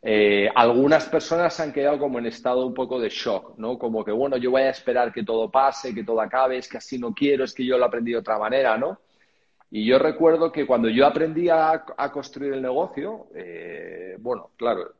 [0.00, 3.76] eh, algunas personas han quedado como en estado un poco de shock, ¿no?
[3.76, 6.76] Como que, bueno, yo voy a esperar que todo pase, que todo acabe, es que
[6.76, 9.00] así no quiero, es que yo lo aprendí de otra manera, ¿no?
[9.76, 14.92] Y yo recuerdo que cuando yo aprendí a, construir el negocio, eh, bueno, claro,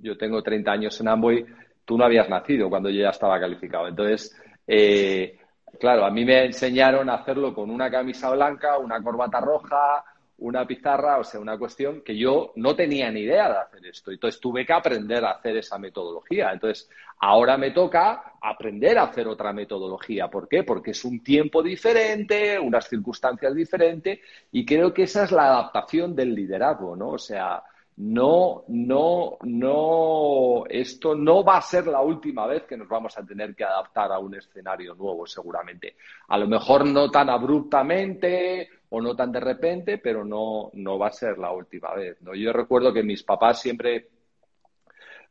[0.00, 1.46] yo tengo 30 años en Amboy,
[1.84, 3.86] tú no habías nacido cuando yo ya estaba calificado.
[3.86, 5.38] Entonces, eh,
[5.78, 10.04] claro, a mí me enseñaron a hacerlo con una camisa blanca, una corbata roja,
[10.38, 14.10] una pizarra, o sea, una cuestión que yo no tenía ni idea de hacer esto.
[14.10, 16.52] Entonces tuve que aprender a hacer esa metodología.
[16.52, 20.28] Entonces, ahora me toca aprender a hacer otra metodología.
[20.28, 20.64] ¿Por qué?
[20.64, 24.18] Porque es un tiempo diferente, unas circunstancias diferentes,
[24.52, 27.10] y creo que esa es la adaptación del liderazgo, ¿no?
[27.10, 27.62] O sea,
[27.96, 33.24] no, no, no, esto no va a ser la última vez que nos vamos a
[33.24, 35.94] tener que adaptar a un escenario nuevo, seguramente.
[36.28, 41.08] A lo mejor no tan abruptamente o no tan de repente, pero no, no va
[41.08, 42.20] a ser la última vez.
[42.22, 42.34] ¿no?
[42.34, 44.08] Yo recuerdo que mis papás siempre,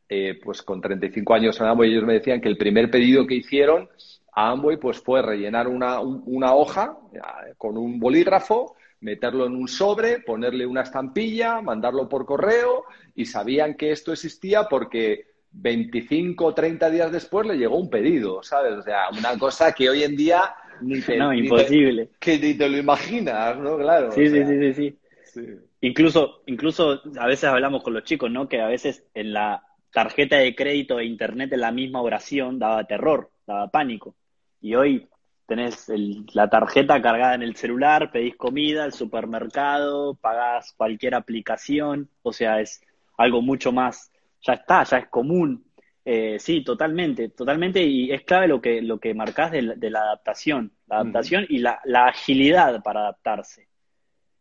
[0.09, 3.35] eh, pues con 35 años en Amway, ellos me decían que el primer pedido que
[3.35, 3.89] hicieron
[4.35, 9.67] a Amway pues fue rellenar una, una hoja eh, con un bolígrafo meterlo en un
[9.67, 16.53] sobre, ponerle una estampilla, mandarlo por correo y sabían que esto existía porque 25 o
[16.53, 18.73] 30 días después le llegó un pedido, ¿sabes?
[18.73, 22.09] O sea, una cosa que hoy en día ni te, no, imposible.
[22.19, 23.77] que ni te lo imaginas, ¿no?
[23.77, 24.11] Claro.
[24.11, 25.47] Sí, sí, sí, sí, sí,
[25.81, 28.47] Incluso, incluso a veces hablamos con los chicos, ¿no?
[28.47, 32.83] Que a veces en la tarjeta de crédito de internet en la misma oración daba
[32.85, 34.15] terror, daba pánico.
[34.61, 35.07] Y hoy
[35.45, 35.91] tenés
[36.33, 42.61] la tarjeta cargada en el celular, pedís comida, el supermercado, pagás cualquier aplicación, o sea,
[42.61, 42.81] es
[43.17, 45.63] algo mucho más, ya está, ya es común.
[46.05, 50.73] Eh, sí, totalmente, totalmente, y es clave lo que, lo que marcás de, la adaptación,
[50.87, 53.69] la adaptación y la, agilidad para adaptarse.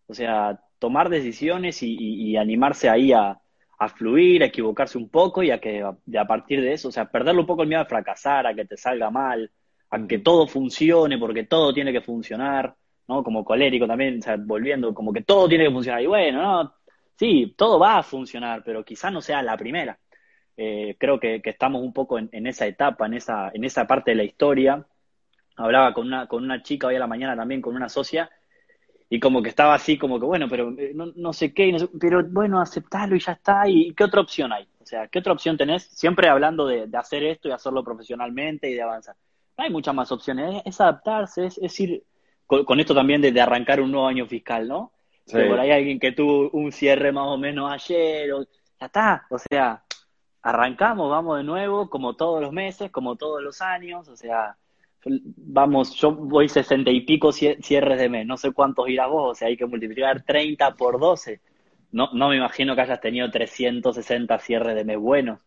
[0.07, 3.41] O sea, tomar decisiones y, animarse ahí a,
[3.79, 7.11] a, fluir, a equivocarse un poco y a que a partir de eso, o sea,
[7.11, 9.51] perderle un poco el miedo a fracasar, a que te salga mal,
[9.91, 12.75] a que todo funcione, porque todo tiene que funcionar,
[13.07, 13.23] ¿no?
[13.23, 16.03] Como colérico también, o sea, volviendo, como que todo tiene que funcionar.
[16.03, 16.75] Y bueno, ¿no?
[17.17, 19.99] Sí, todo va a funcionar, pero quizás no sea la primera.
[20.65, 24.17] Eh, creo que, estamos un poco en, esa etapa, en esa, en esa parte de
[24.17, 24.85] la historia.
[25.57, 28.31] Hablaba con una, con una chica hoy a la mañana también, con una socia,
[29.09, 32.61] y como que estaba así, como que bueno, pero eh, no, sé qué, pero bueno,
[32.61, 33.69] aceptarlo y ya está.
[33.69, 34.67] ¿Y qué otra opción hay?
[34.81, 35.85] O sea, ¿qué otra opción tenés?
[35.85, 39.17] Siempre hablando de, de hacer esto y hacerlo profesionalmente y de avanzar
[39.57, 42.05] hay muchas más opciones, es, adaptarse, es, ir
[42.47, 44.93] con, esto también de, arrancar un nuevo año fiscal, ¿no?
[45.31, 49.39] por ahí alguien que tuvo un cierre más o menos ayer, o, ya está, o
[49.39, 49.83] sea,
[50.43, 54.57] arrancamos, vamos de nuevo, como todos los meses, como todos los años, o sea,
[55.05, 59.35] vamos, yo voy sesenta y pico cierres de mes, no sé cuántos irás vos, o
[59.35, 61.41] sea, hay que multiplicar 30 por 12.
[61.93, 65.41] No, no me imagino que hayas tenido 360 cierres de mes buenos.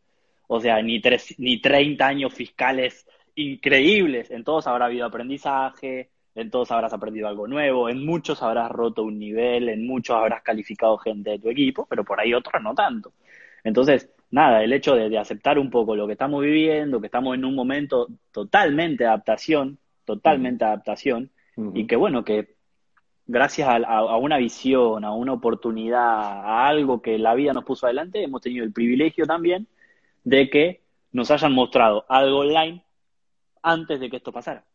[0.48, 4.30] O sea, ni, tres, ni 30 años fiscales increíbles.
[4.32, 9.04] En todos habrá habido aprendizaje, en todos habrás aprendido algo nuevo, en muchos habrás roto
[9.04, 12.76] un nivel, en muchos habrás calificado gente de tu equipo, pero por ahí otros no
[12.76, 13.14] tanto.
[13.64, 17.46] Entonces, nada, el hecho de, aceptar un poco lo que estamos viviendo, que estamos en
[17.46, 21.32] un momento totalmente de adaptación, totalmente adaptación,
[21.74, 22.58] y que bueno, que
[23.26, 28.24] gracias a, una visión, a una oportunidad, a algo que la vida nos puso adelante,
[28.24, 29.70] hemos tenido el privilegio también
[30.26, 30.82] de que
[31.14, 32.84] nos hayan mostrado algo online
[33.64, 34.66] antes de que esto pasara.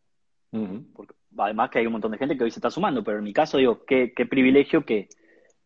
[0.94, 3.24] Porque, además que hay un montón de gente que hoy se está sumando, pero en
[3.24, 5.10] mi caso digo, qué, qué privilegio que,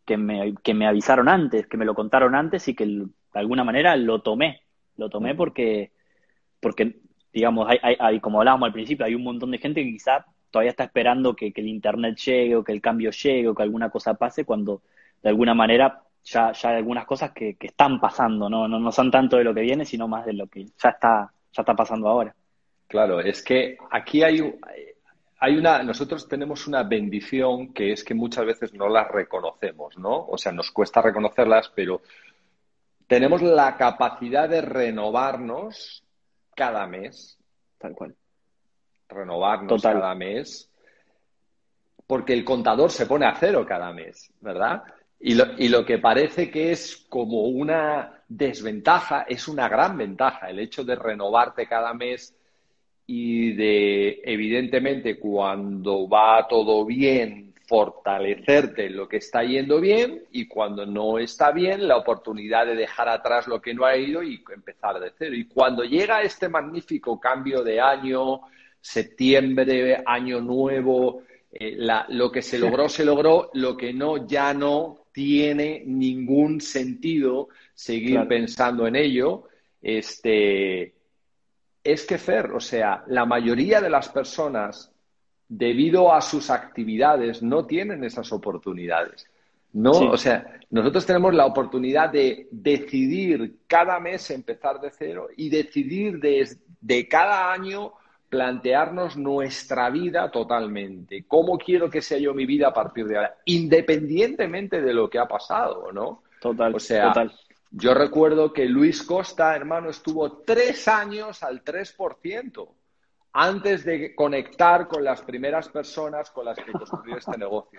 [0.04, 3.64] que, me, que me avisaron antes, que me lo contaron antes y que de alguna
[3.64, 4.62] manera lo tomé.
[4.96, 5.90] Lo tomé porque,
[6.60, 7.00] porque
[7.32, 10.70] digamos, hay, hay, como hablábamos al principio, hay un montón de gente que quizá todavía
[10.70, 14.14] está esperando que, el Internet llegue o que el cambio llegue o que alguna cosa
[14.14, 14.82] pase cuando
[15.20, 18.68] de alguna manera ya, ya hay algunas cosas que, están pasando, ¿no?
[18.68, 18.78] ¿no?
[18.78, 21.62] No son tanto de lo que viene, sino más de lo que ya está, ya
[21.62, 22.34] está pasando ahora.
[22.86, 24.38] Claro, es que aquí hay,
[25.40, 30.24] hay una, nosotros tenemos una bendición que es que muchas veces no las reconocemos, ¿no?
[30.26, 32.00] O sea, nos cuesta reconocerlas, pero
[33.14, 36.02] tenemos la capacidad de renovarnos
[36.56, 37.38] cada mes.
[37.78, 38.16] Tal cual
[39.08, 40.68] renovarnos cada mes,
[42.08, 44.82] porque el contador se pone a cero cada mes, ¿verdad?
[45.20, 50.50] Y lo, y lo que parece que es como una desventaja es una gran ventaja,
[50.50, 52.34] el hecho de renovarte cada mes
[53.06, 60.46] y de, evidentemente, cuando va todo bien, fortalecerte en lo que está yendo bien y
[60.46, 64.42] cuando no está bien, la oportunidad de dejar atrás lo que no ha ido y
[64.54, 65.34] empezar de cero.
[65.34, 68.40] Y cuando llega este magnífico cambio de año,
[68.80, 71.76] septiembre, año nuevo, eh,
[72.08, 78.26] lo que se logró, se logró, lo que no, ya no tiene ningún sentido seguir
[78.28, 79.48] pensando en ello.
[79.80, 80.94] Este,
[81.82, 84.90] es que, Fer, o sea, la mayoría de las personas,
[85.48, 89.26] debido a sus actividades, no tienen esas oportunidades.
[89.72, 95.48] No, o sea, nosotros tenemos la oportunidad de decidir cada mes empezar de cero y
[95.48, 97.92] decidir de cada año
[98.28, 101.24] plantearnos nuestra vida totalmente.
[101.26, 103.36] ¿Cómo quiero que sea yo mi vida a partir de ahora?
[103.46, 106.22] Independientemente de lo que ha pasado, ¿no?
[106.40, 106.74] Total.
[106.74, 107.12] O sea,
[107.70, 112.68] yo recuerdo que Luis Costa, hermano, estuvo tres años al 3%
[113.34, 117.78] antes de conectar con las primeras personas con las que construyó este negocio.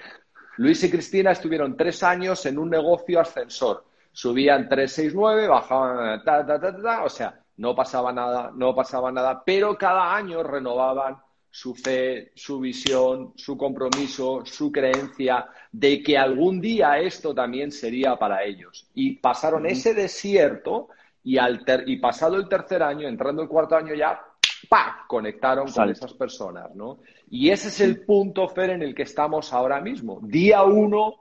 [0.58, 3.86] Luis y Cristina estuvieron tres años en un negocio ascensor.
[4.12, 9.44] Subían 369, bajaban, ta, ta, ta, ta, o sea, no pasaba nada, no pasaba nada,
[9.46, 11.18] pero cada año renovaban
[11.50, 18.18] su fe, su visión, su compromiso, su creencia de que algún día esto también sería
[18.18, 18.90] para ellos.
[18.94, 20.90] Y pasaron ese desierto
[21.24, 24.22] y, al y pasado el tercer año, entrando el cuarto año ya,
[24.68, 25.06] ¡pa!
[25.08, 27.00] conectaron con esas personas, ¿no?
[27.30, 30.20] Y ese es el punto, Fer, en el que estamos ahora mismo.
[30.22, 31.16] Día uno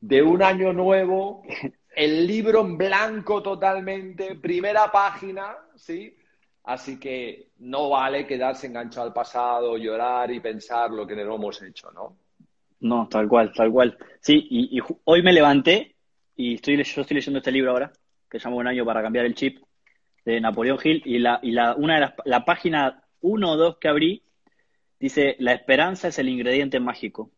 [0.00, 1.42] de un año nuevo,
[1.96, 6.14] el libro en blanco totalmente, primera página, ¿sí?
[6.64, 11.62] Así que no vale quedarse enganchado al pasado, llorar y pensar lo que no hemos
[11.62, 12.16] hecho, ¿no?
[12.80, 13.96] No, tal cual, tal cual.
[14.20, 15.94] Sí, y, hoy me levanté
[16.36, 17.92] y estoy, yo estoy leyendo este libro ahora,
[18.30, 19.58] que se llama Un año para cambiar el chip,
[20.24, 23.78] de Napoleón Hill, y la, y la, una de las, la página 1 o 2
[23.78, 24.22] que abrí
[24.98, 27.30] dice, la esperanza es el ingrediente mágico.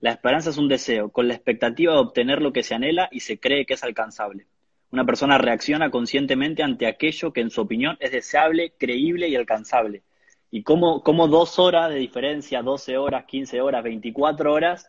[0.00, 3.20] La esperanza es un deseo, con la expectativa de obtener lo que se anhela y
[3.20, 4.46] se cree que es alcanzable.
[4.90, 10.02] Una persona reacciona conscientemente ante aquello que en su opinión es deseable, creíble y alcanzable.
[10.50, 14.88] Y cómo, dos horas de diferencia, 12 horas, 15 horas, 24 horas,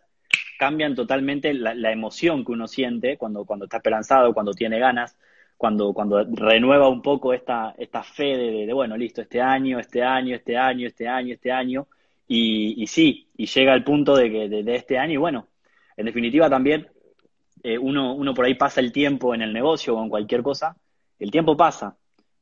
[0.58, 5.16] cambian totalmente la, emoción que uno siente cuando, cuando está esperanzado, cuando tiene ganas,
[5.56, 10.02] cuando, cuando renueva un poco esta, esta fe de, de, bueno, listo, este año, este
[10.02, 11.86] año, este año, este año, este año,
[12.28, 15.48] y, sí, y llega el punto de que de, este año, y bueno,
[15.96, 16.88] en definitiva también
[17.62, 20.76] eh, uno, uno por ahí pasa el tiempo en el negocio o en cualquier cosa,
[21.18, 21.96] el tiempo pasa.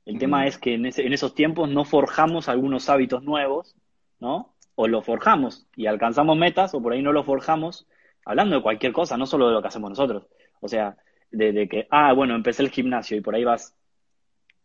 [0.05, 3.75] El tema es que en, en esos tiempos no forjamos algunos hábitos nuevos,
[4.21, 4.55] ¿no?
[4.75, 7.87] O lo forjamos y alcanzamos metas, o por ahí no lo forjamos,
[8.25, 10.27] hablando de cualquier cosa, no solo de lo que hacemos nosotros.
[10.61, 10.97] O sea,
[11.37, 13.75] de, de que, ah, bueno, empecé el gimnasio y por ahí vas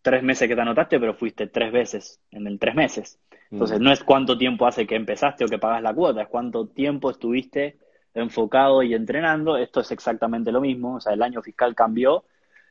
[0.01, 3.19] tres meses que te anotaste, pero fuiste tres veces en el tres meses.
[3.51, 3.83] Entonces, mm.
[3.83, 7.09] no es cuánto tiempo hace que empezaste o que pagas la cuota, es cuánto tiempo
[7.11, 7.77] estuviste
[8.13, 9.57] enfocado y entrenando.
[9.57, 10.95] Esto es exactamente lo mismo.
[10.95, 12.25] O sea, el año fiscal cambió.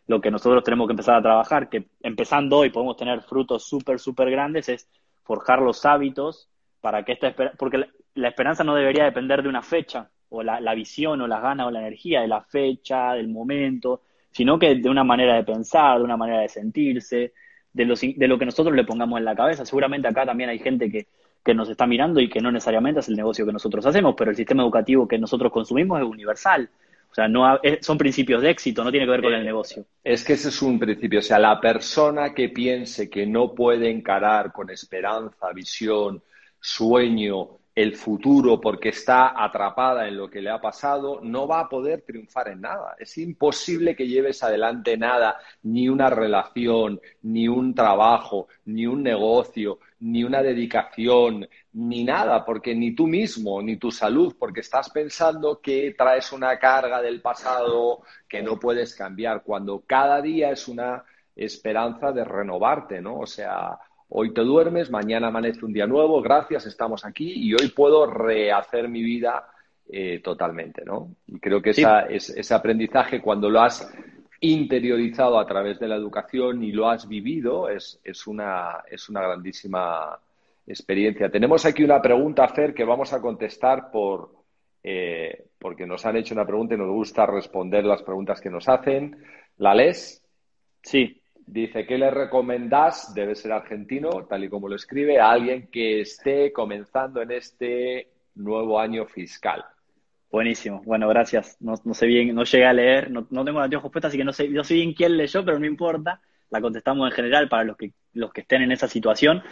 [0.06, 3.98] Lo que nosotros tenemos que empezar a trabajar, que empezando hoy podemos tener frutos súper,
[3.98, 4.88] súper grandes, es
[5.22, 6.48] forjar los hábitos
[6.80, 7.84] para que esta porque
[8.14, 11.66] la, esperanza no debería depender de una fecha, o la, la visión, o las ganas,
[11.66, 15.98] o la energía de la fecha, del momento, sino que de una manera de pensar,
[15.98, 17.32] de una manera de sentirse,
[17.72, 19.64] de, de lo que nosotros le pongamos en la cabeza.
[19.64, 21.06] Seguramente acá también hay gente que,
[21.54, 24.36] nos está mirando y que no necesariamente es el negocio que nosotros hacemos, pero el
[24.36, 26.68] sistema educativo que nosotros consumimos es universal.
[27.10, 29.86] O sea, no son principios de éxito, no tiene que ver con el eh, negocio.
[30.04, 31.20] Es que ese es un principio.
[31.20, 36.22] O sea, la persona que piense que no puede encarar con esperanza, visión,
[36.60, 41.68] sueño, el futuro porque está atrapada en lo que le ha pasado, no va a
[41.68, 42.96] poder triunfar en nada.
[42.98, 49.78] Es imposible que lleves adelante nada, ni una relación, ni un trabajo, ni un negocio,
[50.00, 55.60] ni una dedicación, ni nada, porque ni tú mismo, ni tu salud, porque estás pensando
[55.60, 61.04] que traes una carga del pasado que no puedes cambiar, cuando cada día es una
[61.36, 63.20] esperanza de renovarte, ¿no?
[63.20, 63.78] O sea,
[64.10, 68.88] Hoy te duermes, mañana amanece un día nuevo, gracias, estamos aquí y hoy puedo rehacer
[68.88, 69.48] mi vida
[69.86, 71.14] eh, totalmente, ¿no?
[71.26, 73.92] Y creo que ese aprendizaje, cuando lo has
[74.40, 80.18] interiorizado a través de la educación y lo has vivido, es, una, es una grandísima
[80.66, 81.30] experiencia.
[81.30, 84.30] Tenemos aquí una pregunta, hacer que vamos a contestar por,
[84.82, 88.68] eh, porque nos han hecho una pregunta y nos gusta responder las preguntas que nos
[88.68, 89.22] hacen.
[89.58, 90.24] ¿La lees?
[90.82, 91.17] Sí.
[91.50, 93.14] Dice, ¿qué le recomendás?
[93.14, 98.10] Debe ser argentino, tal y como lo escribe, a alguien que esté comenzando en este
[98.34, 99.64] nuevo año fiscal.
[100.30, 100.82] Buenísimo.
[100.84, 101.56] Bueno, gracias.
[101.60, 104.52] No, sé bien, no llegué a leer, no, tengo la puestos, así que no sé,
[104.52, 106.20] yo sé bien quién leyó, pero no importa.
[106.50, 109.42] La contestamos en general para los que, los que estén en esa situación.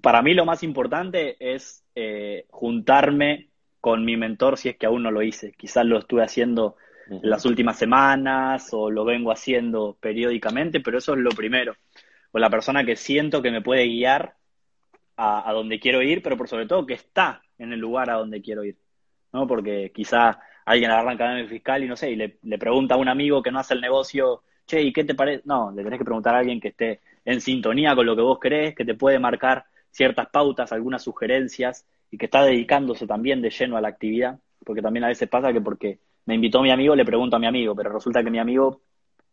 [0.00, 3.50] Para mí lo más importante es eh, juntarme
[3.82, 5.52] con mi mentor si es que aún no lo hice.
[5.52, 6.76] Quizás lo estuve haciendo
[7.22, 11.74] las últimas semanas o lo vengo haciendo periódicamente, pero eso es lo primero.
[12.30, 14.34] O la persona que siento que me puede guiar
[15.16, 18.40] a, donde quiero ir, pero por sobre todo que está en el lugar a donde
[18.40, 18.76] quiero ir.
[19.32, 19.46] ¿no?
[19.46, 23.42] Porque quizá alguien agarra en fiscal y no sé, y le, pregunta a un amigo
[23.42, 25.42] que no hace el negocio, che, ¿y qué te parece?
[25.44, 28.38] No, le tenés que preguntar a alguien que esté en sintonía con lo que vos
[28.40, 33.50] crees, que te puede marcar ciertas pautas, algunas sugerencias y que está dedicándose también de
[33.50, 36.94] lleno a la actividad, porque también a veces pasa que porque me invitó mi amigo,
[36.94, 38.82] le pregunto a mi amigo, pero resulta que mi amigo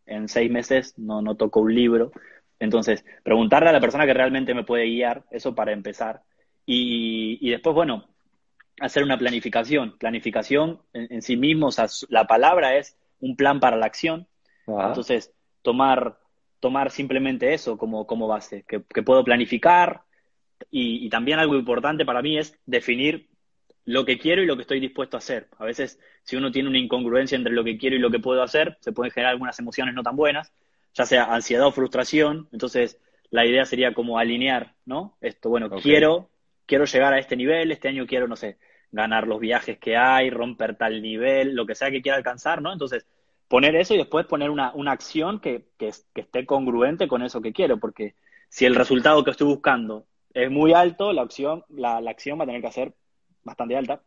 [0.06, 2.12] en seis meses no, no tocó un libro.
[2.58, 6.22] Entonces, preguntarle a la persona que realmente me puede guiar, eso para empezar.
[6.66, 8.06] Y, y después, bueno,
[8.80, 9.96] hacer una planificación.
[9.98, 14.26] Planificación en, sí mismo, o sea, la palabra es un plan para la acción.
[14.66, 15.32] Entonces,
[15.62, 16.18] tomar,
[16.60, 20.02] tomar simplemente eso como, como base, que, puedo planificar.
[20.70, 23.29] y, también algo importante para mí es definir
[23.90, 25.48] lo que quiero y lo que estoy dispuesto a hacer.
[25.58, 28.42] A veces, si uno tiene una incongruencia entre lo que quiero y lo que puedo
[28.42, 30.52] hacer, se pueden generar algunas emociones no tan buenas,
[30.94, 32.48] ya sea ansiedad o frustración.
[32.52, 35.16] Entonces, la idea sería como alinear, ¿no?
[35.20, 36.30] Esto, bueno, quiero,
[36.66, 38.58] quiero llegar a este nivel, este año quiero, no sé,
[38.92, 42.72] ganar los viajes que hay, romper tal nivel, lo que sea que quiera alcanzar, ¿no?
[42.72, 43.06] Entonces,
[43.48, 47.40] poner eso y después poner una, una acción que, que, que esté congruente con eso
[47.40, 48.14] que quiero, porque
[48.48, 52.44] si el resultado que estoy buscando es muy alto, la acción, la, la acción va
[52.44, 52.94] a tener que ser
[53.50, 54.02] bastante alta.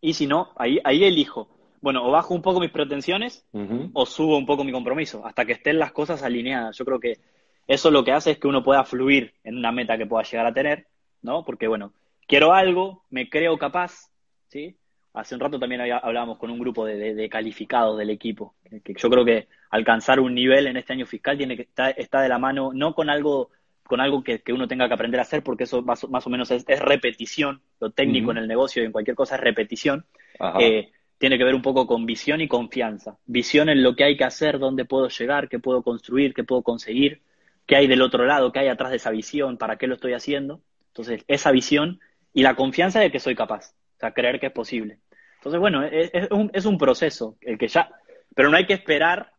[0.00, 1.48] Y si no, ahí, ahí elijo.
[1.80, 3.44] Bueno, o bajo un poco mis pretensiones
[3.92, 6.76] o subo un poco mi compromiso, hasta que estén las cosas alineadas.
[6.76, 7.18] Yo creo que
[7.66, 10.46] eso lo que hace es que uno pueda fluir en una meta que pueda llegar
[10.46, 10.86] a tener,
[11.22, 11.44] ¿no?
[11.44, 11.92] Porque, bueno,
[12.26, 14.10] quiero algo, me creo capaz,
[14.48, 14.76] ¿sí?
[15.14, 19.24] Hace un rato también hablábamos con un grupo de, calificados del equipo, que, yo creo
[19.24, 22.70] que alcanzar un nivel en este año fiscal tiene que estar está de la mano
[22.72, 23.50] no con algo
[23.92, 26.64] con algo que, uno tenga que aprender a hacer, porque eso más, o menos es,
[26.78, 30.06] repetición, lo técnico en el negocio y en cualquier cosa es repetición.
[30.58, 33.18] Eh, tiene que ver un poco con visión y confianza.
[33.26, 36.62] Visión en lo que hay que hacer, dónde puedo llegar, qué puedo construir, qué puedo
[36.62, 37.20] conseguir,
[37.66, 40.14] qué hay del otro lado, qué hay atrás de esa visión, para qué lo estoy
[40.14, 40.62] haciendo.
[40.86, 42.00] Entonces, esa visión
[42.32, 45.00] y la confianza de que soy capaz, o sea, creer que es posible.
[45.34, 47.90] Entonces, bueno, es, un, es un proceso, el que ya,
[48.34, 49.34] pero no hay que esperar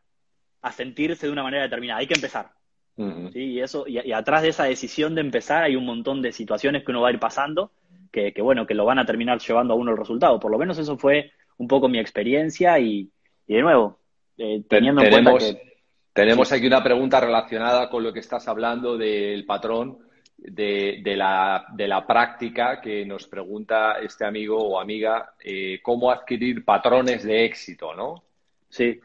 [0.61, 2.51] a sentirse de una manera determinada, hay que empezar.
[2.95, 3.39] ¿Sí?
[3.39, 6.91] Y, eso, y, atrás de esa decisión de empezar hay un montón de situaciones que
[6.91, 7.71] uno va a ir pasando
[8.13, 10.39] que, bueno, que lo van a terminar llevando a uno el resultado.
[10.39, 13.09] Por lo menos eso fue un poco mi experiencia y,
[13.47, 13.97] de nuevo,
[14.37, 15.73] eh, teniendo en cuenta que...
[16.13, 19.97] Tenemos aquí una pregunta relacionada con lo que estás hablando del patrón
[20.37, 26.11] de, de, la, de la, práctica que nos pregunta este amigo o amiga, eh, cómo
[26.11, 28.23] adquirir patrones de éxito, ¿no?
[28.69, 29.01] Sí,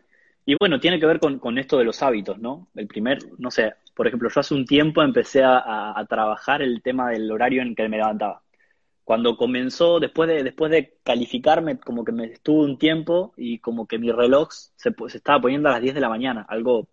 [0.48, 2.70] y bueno, tiene que ver con, esto de los hábitos, ¿no?
[2.74, 7.10] El primer, no sé, por ejemplo, yo hace un tiempo empecé a, trabajar el tema
[7.10, 8.40] del horario en que me levantaba.
[9.04, 13.86] Cuando comenzó, después de, después de calificarme, como que me estuve un tiempo y como
[13.86, 16.88] que mi reloj se, estaba poniendo a las 10 de la mañana, algo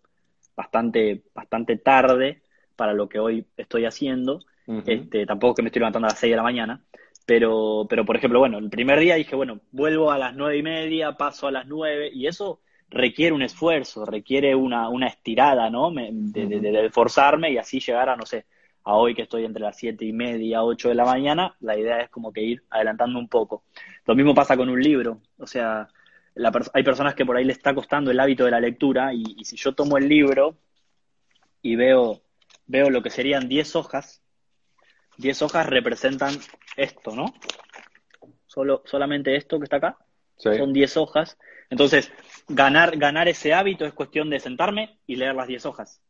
[0.54, 2.42] bastante, bastante tarde
[2.76, 4.44] para lo que hoy estoy haciendo.
[4.84, 6.84] este, tampoco que me estoy levantando a las 6 de la mañana.
[7.24, 10.62] Pero, pero, por ejemplo, bueno, el primer día dije, bueno, vuelvo a las nueve y
[10.62, 15.90] media, paso a las 9, y eso requiere un esfuerzo, requiere una, una estirada, ¿no?
[15.92, 18.46] de, de, esforzarme y así llegar a, no sé,
[18.84, 22.00] a hoy que estoy entre las siete y media, ocho de la mañana, la idea
[22.00, 23.64] es como que ir adelantando un poco.
[24.06, 25.88] Lo mismo pasa con un libro, o sea,
[26.72, 29.56] hay personas que por ahí le está costando el hábito de la lectura y, si
[29.56, 30.56] yo tomo el libro
[31.62, 32.20] y veo,
[32.66, 34.22] veo lo que serían 10 hojas,
[35.16, 36.34] 10 hojas representan
[36.76, 37.32] esto, ¿no?
[38.46, 39.98] solo, solamente esto que está acá,
[40.36, 41.38] son 10 hojas.
[41.70, 42.12] Entonces,
[42.48, 46.02] ganar, ganar ese hábito es cuestión de sentarme y leer las 10 hojas.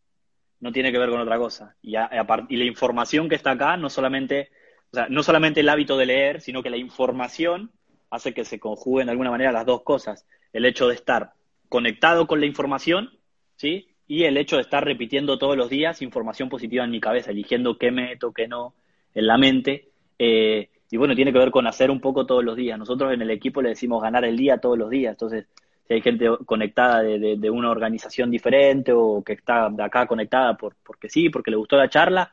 [0.61, 1.76] No tiene que ver con otra cosa.
[1.82, 4.50] Y, y la información que está acá, no solamente,
[4.92, 7.72] o sea, no solamente el hábito de leer, sino que la información
[8.11, 10.26] hace que se conjuguen de alguna manera las dos cosas.
[10.52, 11.32] El hecho de estar
[11.68, 13.18] conectado con la información,
[13.57, 13.88] ¿sí?
[14.07, 17.76] Y el hecho de estar repitiendo todos los días información positiva en mi cabeza, eligiendo
[17.76, 18.74] qué meto, qué no,
[19.14, 19.88] en la mente.
[20.18, 22.78] Eh, y bueno, tiene que ver con hacer un poco todos los días.
[22.78, 25.12] Nosotros en el equipo le decimos ganar el día todos los días.
[25.12, 25.47] Entonces,
[25.87, 30.76] si hay gente conectada de, una organización diferente o que está de acá conectada por,
[30.84, 32.30] porque sí, porque le gustó la charla,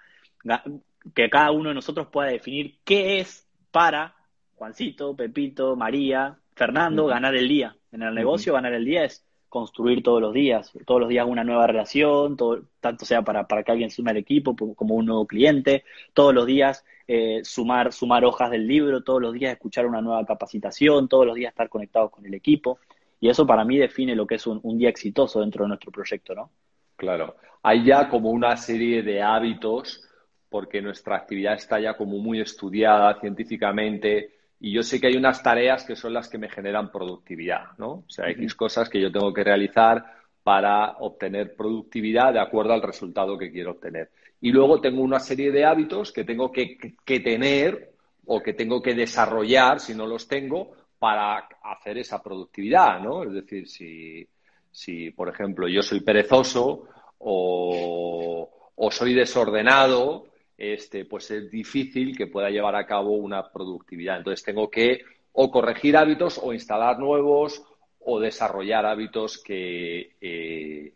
[1.14, 4.16] que cada uno de nosotros pueda definir qué es para
[4.56, 7.76] Juancito, Pepito, María, Fernando, ganar el día.
[7.92, 11.44] En el negocio, ganar el día es construir todos los días, todos los días una
[11.44, 12.36] nueva relación,
[12.80, 15.84] tanto sea para, para que alguien sume al equipo como un nuevo cliente,
[16.14, 20.26] todos los días eh, sumar, sumar hojas del libro, todos los días escuchar una nueva
[20.26, 22.80] capacitación, todos los días estar conectados con el equipo.
[23.20, 25.92] Y eso para mí define lo que es un, un día exitoso dentro de nuestro
[25.92, 26.50] proyecto, ¿no?
[26.96, 27.36] Claro.
[27.62, 30.04] Hay ya como una serie de hábitos,
[30.50, 35.44] porque nuestra actividad está ya como muy estudiada científicamente, y yo sé que hay unas
[35.44, 37.92] tareas que son las que me generan productividad, ¿no?
[37.92, 40.06] O sea, hay cosas que yo tengo que realizar
[40.42, 44.10] para obtener productividad de acuerdo al resultado que quiero obtener.
[44.44, 46.76] Y luego tengo una serie de hábitos que tengo que,
[47.06, 47.94] tener
[48.26, 53.24] o que tengo que desarrollar, si no los tengo, para hacer esa productividad, ¿no?
[53.24, 54.28] Es decir, si,
[54.70, 56.90] si por ejemplo, yo soy perezoso
[57.20, 60.26] o, o soy desordenado,
[60.58, 64.18] este, pues es difícil que pueda llevar a cabo una productividad.
[64.18, 67.64] Entonces tengo que o corregir hábitos o instalar nuevos
[68.02, 70.92] o desarrollar hábitos que, eh,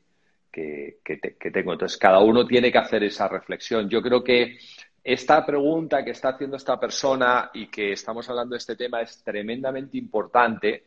[1.03, 1.73] que, tengo.
[1.73, 3.89] Entonces cada uno tiene que hacer esa reflexión.
[3.89, 4.57] Yo creo que
[5.03, 9.23] esta pregunta que está haciendo esta persona y que estamos hablando de este tema es
[9.23, 10.83] tremendamente importante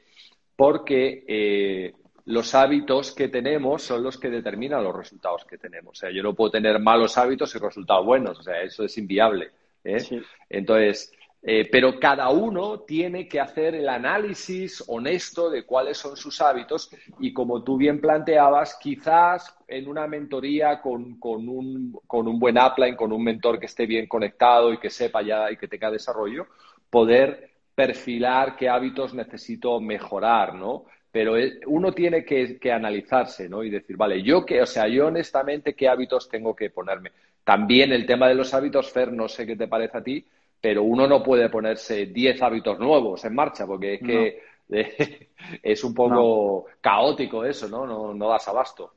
[0.56, 1.92] porque eh,
[2.26, 5.92] los hábitos que tenemos son los que determinan los resultados que tenemos.
[5.92, 8.38] O sea, yo no puedo tener malos hábitos y resultados buenos.
[8.38, 9.50] O sea, eso es inviable.
[9.84, 10.22] ¿eh?
[10.48, 11.12] Entonces,
[11.42, 16.90] eh, pero cada uno tiene que hacer el análisis honesto de cuáles son sus hábitos
[17.18, 22.58] y como tú bien planteabas, quizás en una mentoría con, con, un, con un buen
[22.58, 25.90] upline, con un mentor que esté bien conectado y que sepa ya y que tenga
[25.90, 26.46] desarrollo,
[26.90, 30.84] poder perfilar qué hábitos necesito mejorar, ¿no?
[31.12, 31.34] pero
[31.66, 33.64] uno tiene que, analizarse, ¿no?
[33.64, 37.10] Y decir, vale, yo qué, o sea, yo honestamente, ¿qué hábitos tengo que ponerme?
[37.42, 40.24] También el tema de los hábitos, Fer, no sé qué te parece a ti,
[40.60, 44.42] pero uno no puede ponerse 10 hábitos nuevos en marcha, porque es que
[45.62, 47.86] es un poco caótico eso, ¿no?
[47.86, 48.14] ¿no?
[48.14, 48.94] No das abasto.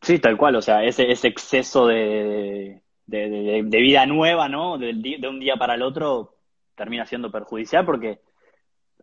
[0.00, 4.78] Sí, tal cual, o sea, ese, ese exceso de, de, de vida nueva, ¿no?
[4.78, 6.36] De, de un día para el otro
[6.74, 8.20] termina siendo perjudicial porque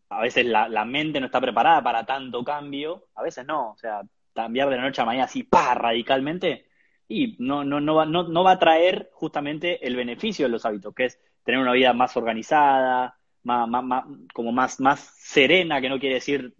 [0.10, 3.78] a veces la, la, mente no está preparada para tanto cambio, a veces no, o
[3.78, 4.02] sea,
[4.34, 6.66] cambiar de la noche a mañana así, pa, radicalmente,
[7.08, 10.66] y no, no, no, va, no, no va a traer justamente el beneficio de los
[10.66, 11.20] hábitos, que es
[11.50, 16.54] tener una vida más organizada, más, más, como más, más serena, que no quiere decir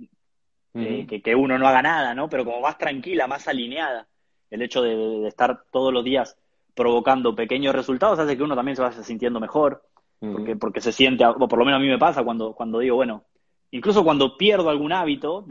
[0.74, 2.28] eh, que, que, uno no haga nada, ¿no?
[2.28, 4.08] Pero como más tranquila, más alineada.
[4.50, 6.40] El hecho de, de, estar todos los días
[6.74, 9.84] provocando pequeños resultados hace que uno también se vaya sintiendo mejor,
[10.20, 12.96] porque, porque se siente, o por lo menos a mí me pasa cuando, cuando digo,
[12.96, 13.26] bueno,
[13.70, 15.46] incluso cuando pierdo algún hábito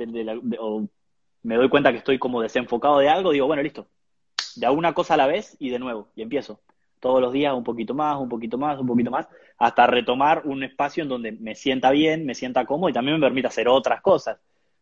[0.58, 0.88] o
[1.44, 3.86] me doy cuenta que estoy como desenfocado de algo, digo, bueno, listo,
[4.56, 6.60] de alguna cosa a la vez y de nuevo, y empiezo.
[7.00, 9.28] Todos los días un poquito más, un poquito más, un poquito más,
[9.58, 13.26] hasta retomar un espacio en donde me sienta bien, me sienta cómodo y también me
[13.26, 14.38] permita hacer otras cosas.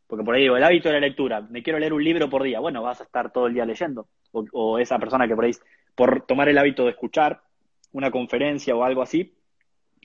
[0.07, 2.43] Porque por ahí digo, el hábito de la lectura, me quiero leer un libro por
[2.43, 4.07] día, bueno, vas a estar todo el día leyendo.
[4.33, 5.53] O, esa persona que por ahí,
[5.95, 7.41] por tomar el hábito de escuchar
[7.93, 9.35] una conferencia o algo así,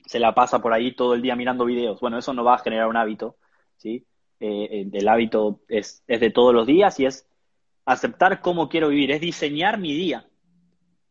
[0.04, 2.00] se la pasa por ahí todo el día mirando videos.
[2.00, 3.36] Bueno, eso no va a generar un hábito,
[3.76, 4.04] ¿sí?
[4.40, 7.28] Eh, eh, el hábito es, es, de todos los días y es
[7.84, 10.26] aceptar cómo quiero vivir, es diseñar mi día,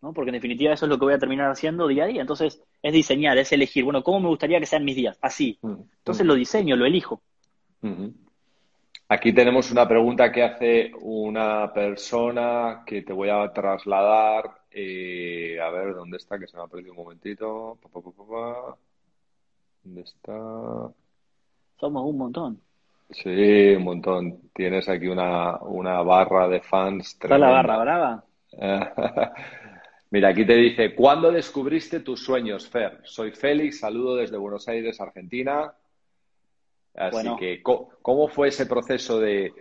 [0.01, 0.13] ¿no?
[0.13, 2.21] Porque en definitiva eso es lo que voy a terminar haciendo día a día.
[2.21, 5.17] Entonces, es diseñar, es elegir, bueno, ¿cómo me gustaría que sean mis días?
[5.21, 5.57] Así.
[5.61, 7.21] Mm, Entonces lo diseño, lo elijo.
[9.09, 15.69] Aquí tenemos una pregunta que hace una persona que te voy a trasladar eh, a
[15.69, 16.39] ver, ¿dónde está?
[16.39, 17.77] Que se me ha perdido un momentito.
[19.83, 20.33] ¿Dónde está?
[21.77, 22.61] Somos un montón.
[23.09, 24.39] Sí, un montón.
[24.53, 27.07] Tienes aquí una, una barra de fans.
[27.07, 28.23] ¿Está la barra brava?
[30.11, 32.99] Mira, aquí te dice, ¿cuándo descubriste tus sueños, Fer?
[33.03, 35.73] Soy Félix, saludo desde Buenos Aires, Argentina.
[36.93, 39.53] Así que, ¿cómo fue ese proceso de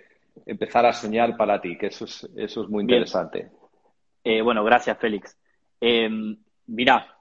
[0.45, 1.79] empezar a soñar para ti?
[1.79, 3.49] Que eso es, eso es muy interesante.
[4.25, 5.39] Eh, bueno, gracias, Félix.
[5.81, 6.11] Eh,
[6.67, 7.17] mirá,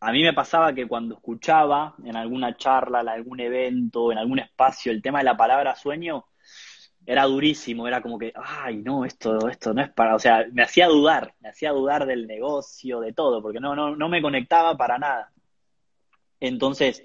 [0.00, 4.40] a mí me pasaba que cuando escuchaba en alguna charla, en algún evento, en algún
[4.40, 6.24] espacio, el tema de la palabra sueño,
[7.10, 10.62] era durísimo, era como que, ay, no, esto, esto no es para, o sea, me
[10.62, 14.76] hacía dudar, me hacía dudar del negocio, de todo, porque no, no, no me conectaba
[14.76, 15.32] para nada.
[16.38, 17.04] Entonces,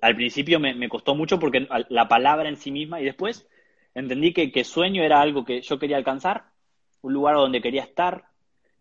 [0.00, 3.46] al principio me, costó mucho porque la palabra en sí misma, y después
[3.94, 6.44] entendí que, que sueño era algo que yo quería alcanzar,
[7.02, 8.24] un lugar donde quería estar,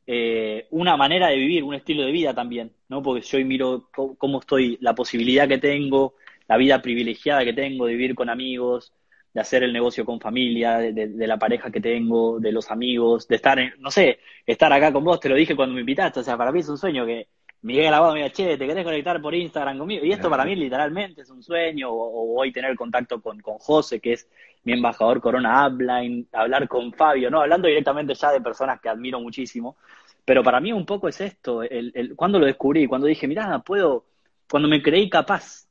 [0.07, 3.03] eh, una manera de vivir, un estilo de vida también, ¿no?
[3.03, 6.15] Porque yo miro cómo estoy, la posibilidad que tengo,
[6.47, 8.93] la vida privilegiada que tengo de vivir con amigos,
[9.33, 13.35] de hacer el negocio con familia, de, la pareja que tengo, de los amigos, de
[13.35, 16.23] estar, en, no sé, estar acá con vos, te lo dije cuando me invitaste, o
[16.23, 17.27] sea, para mí es un sueño que
[17.61, 20.05] Miguel Abado me diga, che, ¿te querés conectar por Instagram conmigo?
[20.05, 23.99] Y esto para mí literalmente es un sueño, o, hoy tener contacto con, con José,
[23.99, 24.29] que es
[24.63, 27.41] mi embajador Corona Upline, hablar con Fabio, ¿no?
[27.41, 29.77] Hablando directamente ya de personas que admiro muchísimo.
[30.25, 33.59] Pero para mí un poco es esto, el, el, cuando lo descubrí, cuando dije, mirá,
[33.59, 34.05] puedo,
[34.49, 35.67] cuando me creí capaz,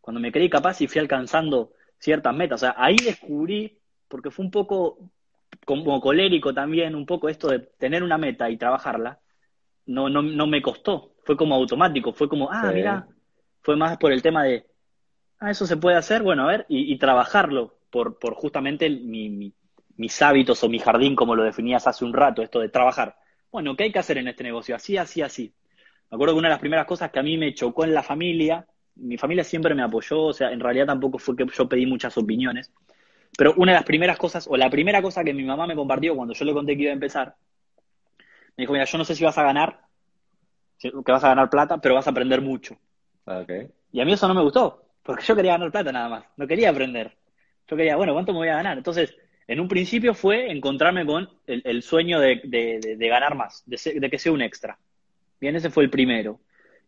[0.00, 2.62] cuando me creí capaz y fui alcanzando ciertas metas.
[2.62, 3.78] O sea, ahí descubrí,
[4.08, 4.98] porque fue un poco
[5.64, 9.20] como colérico también, un poco esto de tener una meta y trabajarla,
[9.86, 13.06] no, no, no me costó, fue como automático, fue como, ah, mira,
[13.62, 14.66] fue más por el tema de,
[15.40, 19.52] ah, eso se puede hacer, bueno, a ver, y, trabajarlo por, por justamente mi,
[19.96, 23.16] mis hábitos o mi jardín, como lo definías hace un rato, esto de trabajar.
[23.50, 24.76] Bueno, ¿qué hay que hacer en este negocio?
[24.76, 25.54] Así, así, así.
[26.10, 28.02] Me acuerdo que una de las primeras cosas que a mí me chocó en la
[28.02, 28.66] familia
[28.98, 32.16] mi familia siempre me apoyó, o sea, en realidad tampoco fue que yo pedí muchas
[32.18, 32.72] opiniones,
[33.36, 36.16] pero una de las primeras cosas, o la primera cosa que mi mamá me compartió
[36.16, 37.34] cuando yo le conté que iba a empezar,
[38.56, 39.80] me dijo, mira, yo no sé si vas a ganar,
[40.78, 42.76] que vas a ganar plata, pero vas a aprender mucho.
[43.24, 43.68] Okay.
[43.92, 46.46] Y a mí eso no me gustó, porque yo quería ganar plata nada más, no
[46.46, 47.16] quería aprender.
[47.68, 48.78] Yo quería, bueno, ¿cuánto me voy a ganar?
[48.78, 49.14] Entonces,
[49.46, 54.32] en un principio fue encontrarme con el, sueño de, de, ganar más, de que sea
[54.32, 54.78] un extra.
[55.40, 56.40] Bien, ese fue el primero.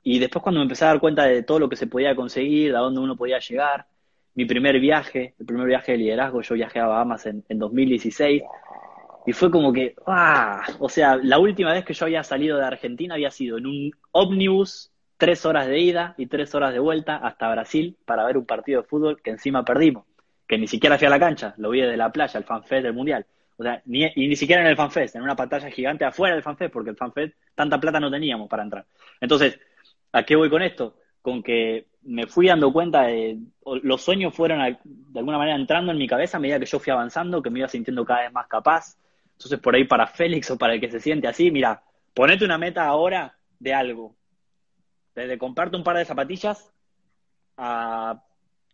[0.02, 2.74] Y después cuando me empecé a dar cuenta de todo lo que se podía conseguir,
[2.74, 3.86] a dónde uno podía llegar,
[4.34, 8.42] mi primer viaje, el primer viaje de liderazgo, yo viajé a Bahamas en, en 2016
[9.26, 10.62] y fue como que, ¡ah!
[10.78, 13.92] O sea, la última vez que yo había salido de Argentina había sido en un
[14.12, 18.46] ómnibus, tres horas de ida y tres horas de vuelta hasta Brasil para ver un
[18.46, 20.06] partido de fútbol que encima perdimos,
[20.48, 22.94] que ni siquiera fui a la cancha, lo vi desde la playa, el fanfest del
[22.94, 23.26] Mundial.
[23.58, 26.42] O sea, ni, y ni siquiera en el fanfest, en una pantalla gigante afuera del
[26.42, 28.86] fanfest, porque el fanfest tanta plata no teníamos para entrar.
[29.20, 29.60] Entonces,
[30.12, 30.96] ¿A qué voy con esto?
[31.22, 33.38] Con que me fui dando cuenta de,
[33.82, 36.92] los sueños fueron de alguna manera entrando en mi cabeza a medida que yo fui
[36.92, 38.96] avanzando, que me iba sintiendo cada vez más capaz.
[39.32, 41.82] Entonces, por ahí para Félix o para el que se siente así, mira,
[42.14, 44.16] ponete una meta ahora de algo.
[45.14, 46.72] Desde comprarte un par de zapatillas
[47.56, 48.22] a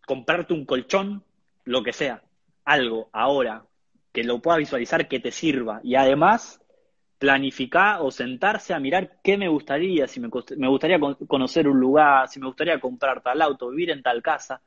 [0.07, 1.25] comprarte un colchón,
[1.65, 2.23] lo que sea.
[2.65, 3.65] Algo ahora
[4.13, 5.81] que lo puedas visualizar que te sirva.
[5.83, 6.61] Y además,
[7.19, 12.29] planificar o sentarse a mirar qué me gustaría, si me, me, gustaría conocer un lugar,
[12.29, 14.61] si me gustaría comprar tal auto, vivir en tal casa.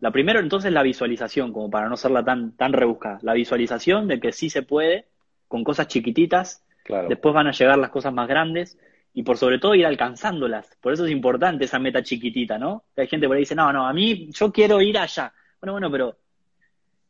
[0.00, 3.18] La primero entonces la visualización, como para no serla tan, tan rebuscada.
[3.22, 5.06] La visualización de que sí se puede,
[5.48, 6.62] con cosas chiquititas,
[7.08, 8.78] después van a llegar las cosas más grandes
[9.14, 10.76] y por sobre todo ir alcanzándolas.
[10.80, 12.84] Por eso es importante esa meta chiquitita, ¿no?
[12.96, 15.32] Hay gente por ahí dice, no, no, a mí yo quiero ir allá.
[15.60, 16.18] Bueno, bueno, pero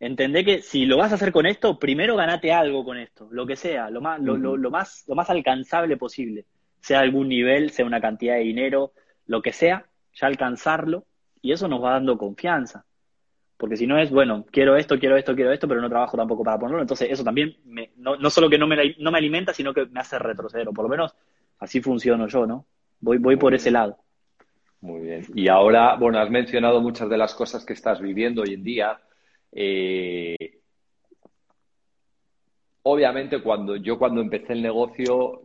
[0.01, 3.47] entendé que si lo vas a hacer con esto, primero ganate algo con esto, lo
[3.47, 6.47] que sea, lo más, lo, lo, más, lo más alcanzable posible,
[6.81, 8.93] sea algún nivel, sea una cantidad de dinero,
[9.27, 11.05] lo que sea, ya alcanzarlo,
[11.41, 12.85] y eso nos va dando confianza.
[13.57, 16.43] Porque si no es, bueno, quiero esto, quiero esto, quiero esto, pero no trabajo tampoco
[16.43, 19.55] para ponerlo, entonces eso también me, no, no solo que no me, no me alimenta,
[19.55, 21.15] sino que me hace retroceder, o por lo menos
[21.59, 22.67] así funciono yo, ¿no?
[23.01, 23.99] Voy, voy por ese lado.
[24.81, 25.25] Muy bien.
[25.35, 29.01] Y ahora, bueno, has mencionado muchas de las cosas que estás viviendo hoy en día,
[29.55, 30.61] eh,
[32.83, 35.43] obviamente, cuando yo cuando empecé el negocio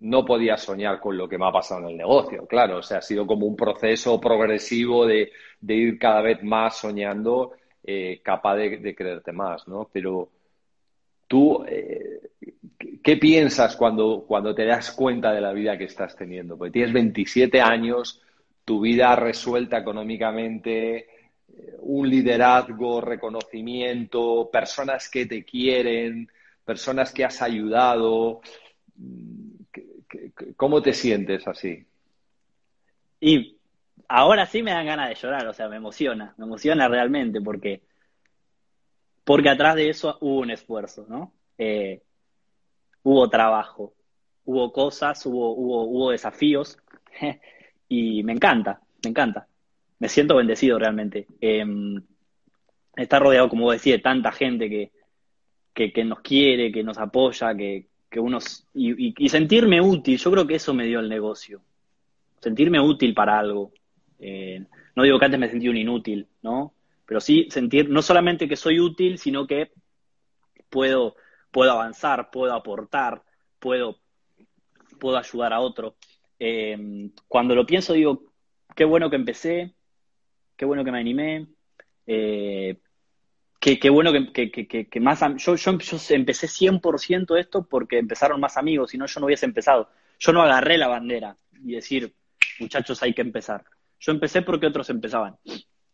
[0.00, 2.98] no podía soñar con lo que me ha pasado en el negocio, claro, o sea,
[2.98, 5.32] ha sido como un proceso progresivo de,
[5.66, 9.88] ir cada vez más soñando, eh, capaz de, creerte más, ¿no?
[9.92, 10.30] Pero
[11.26, 12.20] tú, eh,
[13.02, 16.56] ¿qué piensas cuando, cuando te das cuenta de la vida que estás teniendo?
[16.56, 18.20] Porque tienes 27 años,
[18.64, 21.08] tu vida resuelta económicamente,
[21.80, 26.30] un liderazgo, reconocimiento, personas que te quieren,
[26.64, 28.40] personas que has ayudado.
[30.56, 31.86] ¿Cómo te sientes así?
[33.20, 33.56] Y
[34.08, 37.82] ahora sí me dan ganas de llorar, o sea, me emociona, me emociona realmente porque,
[39.24, 41.32] porque atrás de eso hubo un esfuerzo, ¿no?
[41.58, 42.02] Eh,
[43.02, 43.94] hubo trabajo,
[44.44, 46.78] hubo cosas, hubo, hubo, hubo desafíos
[47.88, 49.46] y me encanta, me encanta
[50.04, 51.26] me siento bendecido realmente.
[51.40, 51.64] Eh,
[52.94, 57.56] estar rodeado, como vos decís, de tanta gente que, que, nos quiere, que nos apoya,
[57.56, 58.66] que, que unos.
[58.74, 61.62] Y, sentirme útil, yo creo que eso me dio el negocio.
[62.38, 63.72] sentirme útil para algo.
[64.18, 64.62] Eh,
[64.94, 66.74] no digo que antes me sentí un inútil, ¿no?
[67.06, 69.72] Pero sí sentir no solamente que soy útil, sino que
[70.68, 71.16] puedo,
[71.50, 73.22] puedo avanzar, puedo aportar,
[73.58, 74.00] puedo,
[75.00, 75.96] puedo ayudar a otro.
[76.38, 78.22] Eh, cuando lo pienso digo,
[78.76, 79.74] qué bueno que empecé,
[80.56, 81.46] qué bueno que me animé,
[82.06, 82.76] eh,
[83.60, 85.20] qué, bueno que, más...
[85.38, 89.46] Yo, yo, yo empecé 100% esto porque empezaron más amigos, si no yo no hubiese
[89.46, 89.88] empezado.
[90.18, 92.14] Yo no agarré la bandera y decir,
[92.60, 93.64] muchachos, hay que empezar.
[93.98, 95.36] Yo empecé porque otros empezaban.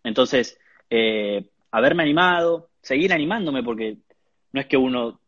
[0.02, 0.58] Entonces,
[0.88, 3.98] eh, haberme animado, seguir animándome, porque
[4.52, 5.20] no es que uno,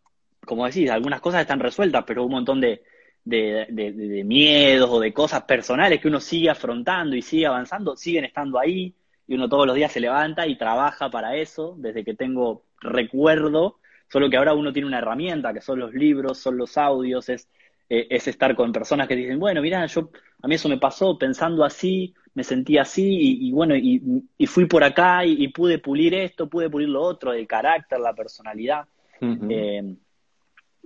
[0.44, 2.82] como decís, algunas cosas están resueltas, pero un montón de,
[3.24, 8.58] de, miedos o de cosas personales que uno sigue afrontando y sigue avanzando, siguen estando
[8.58, 8.94] ahí
[9.26, 13.78] y uno todos los días se levanta y trabaja para eso, desde que tengo recuerdo,
[14.08, 17.48] solo que ahora uno tiene una herramienta, que son los libros, son los audios, es,
[17.88, 20.10] eh, es estar con personas que dicen, bueno, mira, yo,
[20.42, 24.00] a mí eso me pasó pensando así, me sentí así y, bueno, y,
[24.46, 28.86] fui por acá y, pude pulir esto, pude pulir lo otro, el carácter, la personalidad.
[29.20, 29.94] Eh,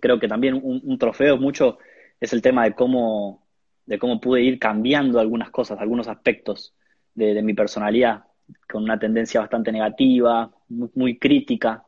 [0.00, 1.78] creo que también un, trofeo mucho
[2.20, 3.46] es el tema de cómo,
[3.86, 6.74] de cómo pude ir cambiando algunas cosas, algunos aspectos
[7.14, 8.24] de, mi personalidad,
[8.70, 11.84] con una tendencia bastante negativa, muy, crítica.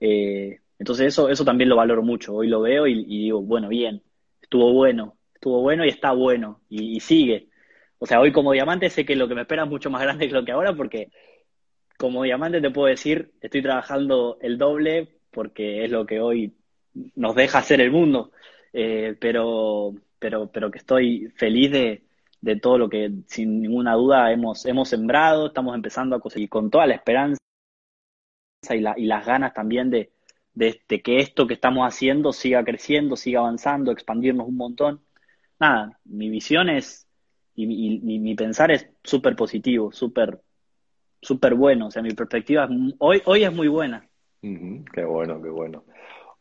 [0.00, 2.34] Eh, entonces eso, eso también lo valoro mucho.
[2.34, 4.02] Hoy lo veo y, digo, bueno, bien,
[4.40, 7.48] estuvo bueno, estuvo bueno y está bueno y sigue
[7.98, 10.28] o sea, hoy como diamante sé que lo que me espera es mucho más grande
[10.28, 11.10] que lo que ahora porque
[11.98, 16.54] como diamante te puedo decir, estoy trabajando el doble porque es lo que hoy
[17.14, 18.32] nos deja hacer el mundo,
[18.72, 22.02] eh, pero, pero, pero que estoy feliz de,
[22.40, 26.70] de, todo lo que sin ninguna duda hemos, hemos sembrado, estamos empezando a conseguir con
[26.70, 27.38] toda la esperanza
[28.70, 30.12] y, la, y las ganas también de,
[30.56, 35.02] que esto que estamos haciendo siga creciendo, siga avanzando, expandirnos un montón.
[35.58, 37.06] Nada, mi visión es
[37.54, 40.40] y, mi, pensar es súper positivo, súper
[41.20, 41.86] súper bueno.
[41.86, 42.68] O sea, mi perspectiva
[42.98, 44.08] hoy, hoy es muy buena.
[44.40, 45.84] qué bueno, qué bueno.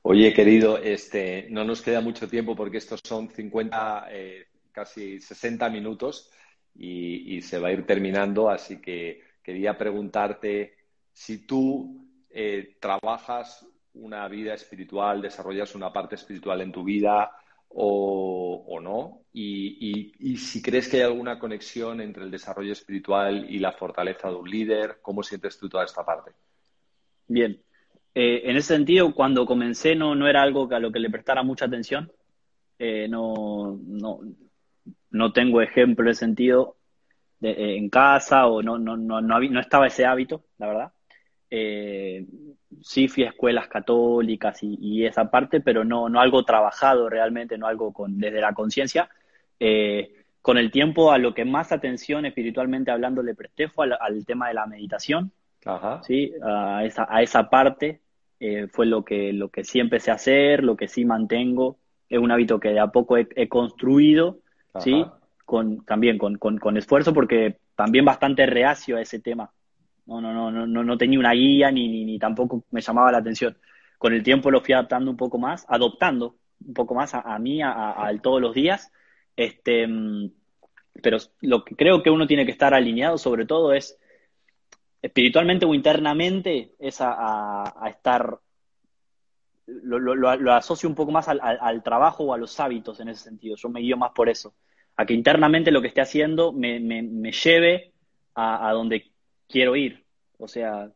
[0.08, 5.70] Oye, querido, este, no nos queda mucho tiempo porque estos son 50, eh, casi 60
[5.70, 6.30] minutos
[6.76, 10.76] y, se va a ir terminando, así que quería preguntarte
[11.14, 17.32] si tú eh, trabajas una vida espiritual, desarrollas una parte espiritual en tu vida,
[17.78, 19.22] o, no?
[19.34, 24.36] Y, si crees que hay alguna conexión entre el desarrollo espiritual y la fortaleza de
[24.36, 26.32] un líder, ¿cómo sientes tú toda esta parte?
[27.28, 27.62] Bien.
[28.14, 31.44] Eh, en ese sentido, cuando comencé no, no era algo a lo que le prestara
[31.44, 32.10] mucha atención.
[32.80, 34.20] Eh, no, no,
[35.16, 36.76] no tengo ejemplo ese sentido
[37.42, 40.92] eh, en casa o no, no, no, no, estaba ese hábito, la verdad.
[41.50, 42.26] Eh,
[42.82, 47.68] sí fui a escuelas católicas y, esa parte, pero no, no algo trabajado realmente, no
[47.68, 49.10] algo con, desde la conciencia.
[49.60, 54.26] Eh, con el tiempo, a lo que más atención espiritualmente hablando le presté fue al,
[54.26, 55.32] tema de la meditación,
[56.04, 56.34] ¿sí?
[56.44, 58.02] a, esa, a esa parte
[58.40, 61.80] eh, fue lo que, lo que sí empecé a hacer, lo que sí mantengo.
[62.10, 64.40] Es un hábito que de a poco he, construido,
[64.80, 65.06] ¿sí?
[65.46, 69.52] Con, también con, con, con esfuerzo, porque también bastante reacio a ese tema
[70.06, 73.58] no, no, no, no, no tenía una guía ni, ni, tampoco me llamaba la atención.
[73.98, 77.62] Con el tiempo lo fui adaptando un poco más, adoptando un poco más a, mí,
[77.62, 78.92] a, todos los días.
[79.36, 80.32] Este, mm,
[81.02, 83.98] pero lo que creo que uno tiene que estar alineado sobre todo es
[85.02, 88.40] espiritualmente o internamente es a, estar
[89.68, 93.56] lo, lo, asocio un poco más al, trabajo o a los hábitos en ese sentido.
[93.56, 94.56] Yo me guío más por eso.
[94.96, 97.94] A que internamente lo que esté haciendo me, me, me lleve
[98.34, 99.12] a, a, donde
[99.48, 100.06] quiero ir.
[100.38, 100.90] O sea,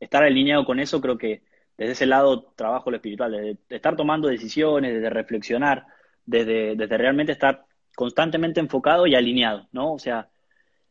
[0.00, 1.42] estar alineado con eso, creo que
[1.76, 5.86] desde ese lado trabajo lo espiritual, desde estar tomando decisiones, desde reflexionar,
[6.24, 9.92] desde, desde realmente estar constantemente enfocado y alineado, ¿no?
[9.92, 10.28] O sea,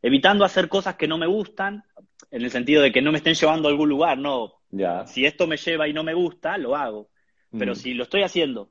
[0.01, 1.83] evitando hacer cosas que no me gustan,
[2.31, 4.53] en el sentido de que no me estén llevando a algún lugar, no.
[4.71, 5.05] Ya.
[5.05, 7.09] Si esto me lleva y no me gusta, lo hago.
[7.57, 7.75] Pero mm.
[7.75, 8.69] si lo estoy haciendo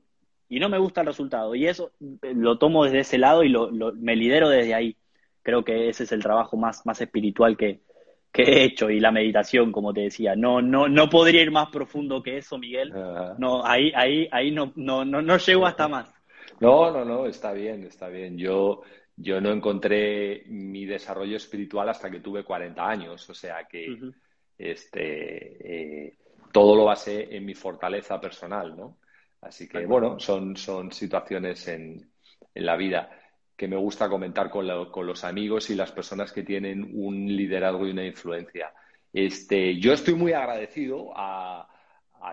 [0.49, 3.49] y no me gusta el resultado, y eso eh, lo tomo desde ese lado y
[3.49, 4.95] lo, me lidero desde ahí.
[5.41, 7.81] Creo que ese es el trabajo más, más espiritual que,
[8.31, 10.35] que he hecho y la meditación, como te decía.
[10.35, 12.93] No, no, no podría ir más profundo que eso, Miguel.
[13.37, 16.13] No, ahí, ahí, ahí no, no, no, no llego hasta más.
[16.59, 18.37] No, no, no, está bien, está bien.
[18.37, 18.83] Yo,
[19.15, 23.97] yo no encontré mi desarrollo espiritual hasta que tuve 40 años, o sea que
[24.57, 26.17] este, eh,
[26.53, 28.99] todo lo basé en mi fortaleza personal, ¿no?
[29.41, 32.09] Así que, bueno, son, son situaciones en,
[32.55, 33.09] en la vida
[33.55, 37.91] que me gusta comentar con, los amigos y las personas que tienen un liderazgo y
[37.91, 38.73] una influencia.
[39.11, 41.69] Este, yo estoy muy agradecido a,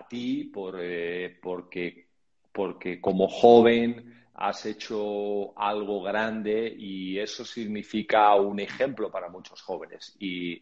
[0.09, 2.07] ti por, eh, porque,
[2.51, 10.15] porque como joven has hecho algo grande y eso significa un ejemplo para muchos jóvenes.
[10.19, 10.61] Y,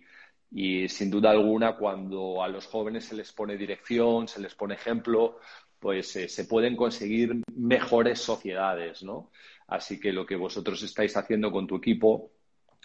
[0.51, 5.39] sin duda alguna, cuando a los jóvenes se les pone dirección, se les pone ejemplo,
[5.79, 9.31] pues eh, se pueden conseguir mejores sociedades, ¿no?
[9.67, 12.31] Así que lo que vosotros estáis haciendo con tu equipo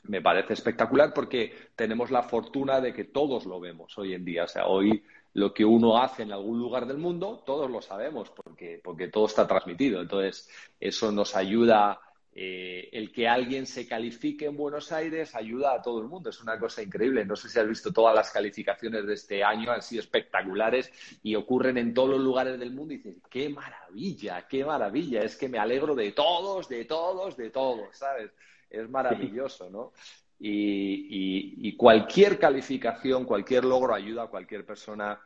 [0.05, 4.45] me parece espectacular porque tenemos la fortuna de que todos lo vemos hoy en día.
[4.45, 5.03] O sea, hoy
[5.33, 9.27] lo que uno hace en algún lugar del mundo, todos lo sabemos porque, porque todo
[9.27, 10.01] está transmitido.
[10.01, 10.49] Entonces,
[10.79, 12.01] eso nos ayuda.
[12.37, 16.31] Eh, el que alguien se califique en Buenos Aires ayuda a todo el mundo.
[16.31, 17.25] Es una cosa increíble.
[17.25, 20.91] No sé si has visto todas las calificaciones de este año, han sido espectaculares
[21.23, 22.93] y ocurren en todos los lugares del mundo.
[22.93, 25.23] Y dices, qué maravilla, qué maravilla.
[25.23, 28.33] Es que me alegro de todos, de todos, de todos, ¿sabes?
[28.69, 29.93] Es maravilloso, ¿no?
[30.41, 35.21] Y, cualquier calificación, cualquier logro ayuda a cualquier persona,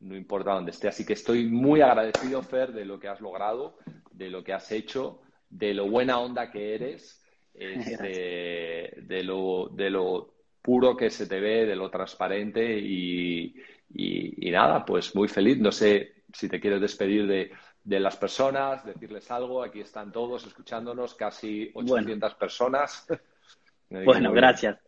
[0.00, 0.88] no importa dónde esté.
[0.88, 3.76] Así que estoy muy agradecido, Fer, de lo que has logrado,
[4.12, 5.20] de lo que has hecho,
[5.54, 7.22] de lo buena onda que eres,
[7.54, 13.54] este, de, lo, de lo puro que se te ve, de lo transparente y,
[14.50, 15.58] nada, pues muy feliz.
[15.58, 17.52] No sé si te quieres despedir de,
[17.82, 19.62] de las personas, decirles algo.
[19.62, 23.06] Aquí están todos escuchándonos, casi 800 personas.
[23.90, 24.78] bueno, gracias.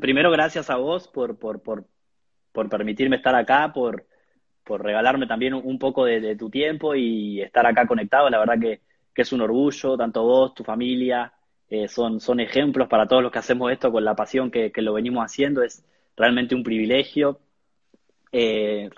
[0.00, 1.86] primero, gracias a vos por, por, por,
[2.52, 4.06] por permitirme estar acá, por,
[4.64, 8.28] por regalarme también un poco de, tu tiempo y estar acá conectado.
[8.30, 8.80] La verdad que,
[9.14, 11.32] que es un orgullo, tanto vos, tu familia,
[11.68, 14.82] eh, son, son ejemplos para todos los que hacemos esto con la pasión que, que
[14.82, 15.62] lo venimos haciendo.
[15.62, 15.84] Es
[16.16, 17.40] realmente un privilegio
[18.30, 18.90] eh,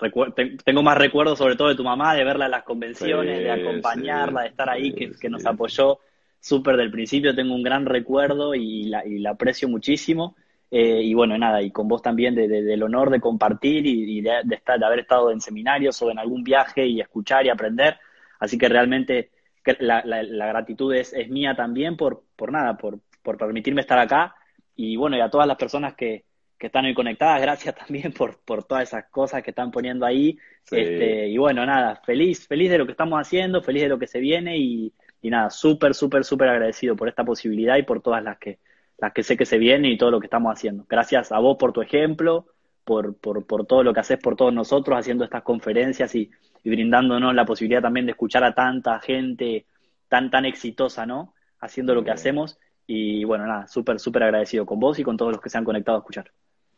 [0.65, 4.41] tengo más recuerdos sobre todo de tu mamá, de verla en las convenciones, de acompañarla,
[4.41, 5.99] de estar ahí, que, nos apoyó
[6.39, 7.35] súper del principio.
[7.35, 10.35] Tengo un gran recuerdo y la, aprecio muchísimo.
[10.69, 14.79] Eh, y bueno, nada, y con vos también del honor de compartir y, de, estar,
[14.79, 17.97] de haber estado en seminarios o en algún viaje y escuchar y aprender.
[18.39, 19.31] Así que realmente
[19.79, 24.35] la, gratitud es, es, mía también por, por nada, por, por permitirme estar acá.
[24.75, 26.25] Y bueno, y a todas las personas que,
[26.57, 30.37] que están hoy conectadas, gracias también por, por todas esas cosas que están poniendo ahí.
[30.69, 34.07] Este, y bueno, nada, feliz, feliz de lo que estamos haciendo, feliz de lo que
[34.07, 34.93] se viene y,
[35.23, 38.59] nada, súper, súper, súper agradecido por esta posibilidad y por todas las que,
[38.97, 40.85] las que sé que se vienen y todo lo que estamos haciendo.
[40.87, 42.47] Gracias a vos por tu ejemplo,
[42.83, 46.31] por, por, por todo lo que haces por todos nosotros haciendo estas conferencias y,
[46.63, 49.65] y, brindándonos la posibilidad también de escuchar a tanta gente
[50.07, 51.33] tan, tan exitosa, ¿no?
[51.59, 52.57] Haciendo lo que hacemos.
[52.85, 55.63] Y bueno, nada, súper, súper agradecido con vos y con todos los que se han
[55.63, 56.31] conectado a escuchar.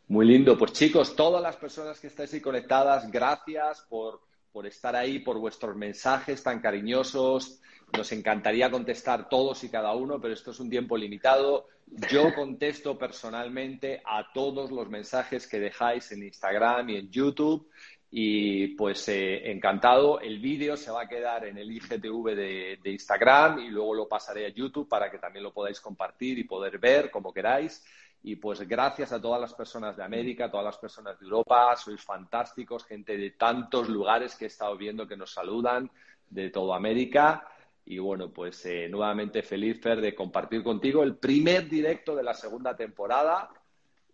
[0.08, 0.56] Muy lindo.
[0.58, 4.20] Pues chicos, todas las personas que estáis ahí conectadas, gracias por,
[4.52, 7.60] por estar ahí, por vuestros mensajes tan cariñosos.
[7.96, 11.68] Nos encantaría contestar todos y cada uno, pero esto es un tiempo limitado.
[12.10, 17.68] Yo contesto personalmente a todos los mensajes que dejáis en Instagram y en YouTube.
[18.16, 20.20] Y pues eh, encantado.
[20.20, 24.46] El vídeo se va a quedar en el IGTV de, Instagram y luego lo pasaré
[24.46, 27.84] a YouTube para que también lo podáis compartir y poder ver como queráis.
[28.22, 32.00] Y pues gracias a todas las personas de América, todas las personas de Europa, sois
[32.04, 35.90] fantásticos, gente de tantos lugares que he estado viendo que nos saludan,
[36.30, 37.48] de toda América.
[37.84, 42.34] Y bueno, pues eh, nuevamente feliz, Fer, de compartir contigo el primer directo de la
[42.34, 43.50] segunda temporada.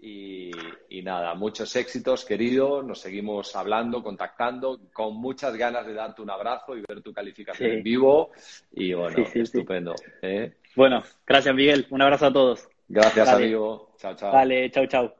[0.03, 2.83] Y, nada, muchos éxitos, querido.
[2.83, 7.71] Nos seguimos hablando, contactando, con muchas ganas de darte un abrazo y ver tu calificación
[7.71, 8.31] en vivo.
[8.73, 9.95] Y bueno, estupendo.
[10.23, 10.55] ¿eh?
[10.77, 11.87] Bueno, gracias, Miguel.
[11.91, 12.69] Un abrazo a todos.
[12.89, 13.95] Gracias, amigo.
[13.99, 14.33] Chao, chao.
[14.33, 15.20] Vale, chao, chao.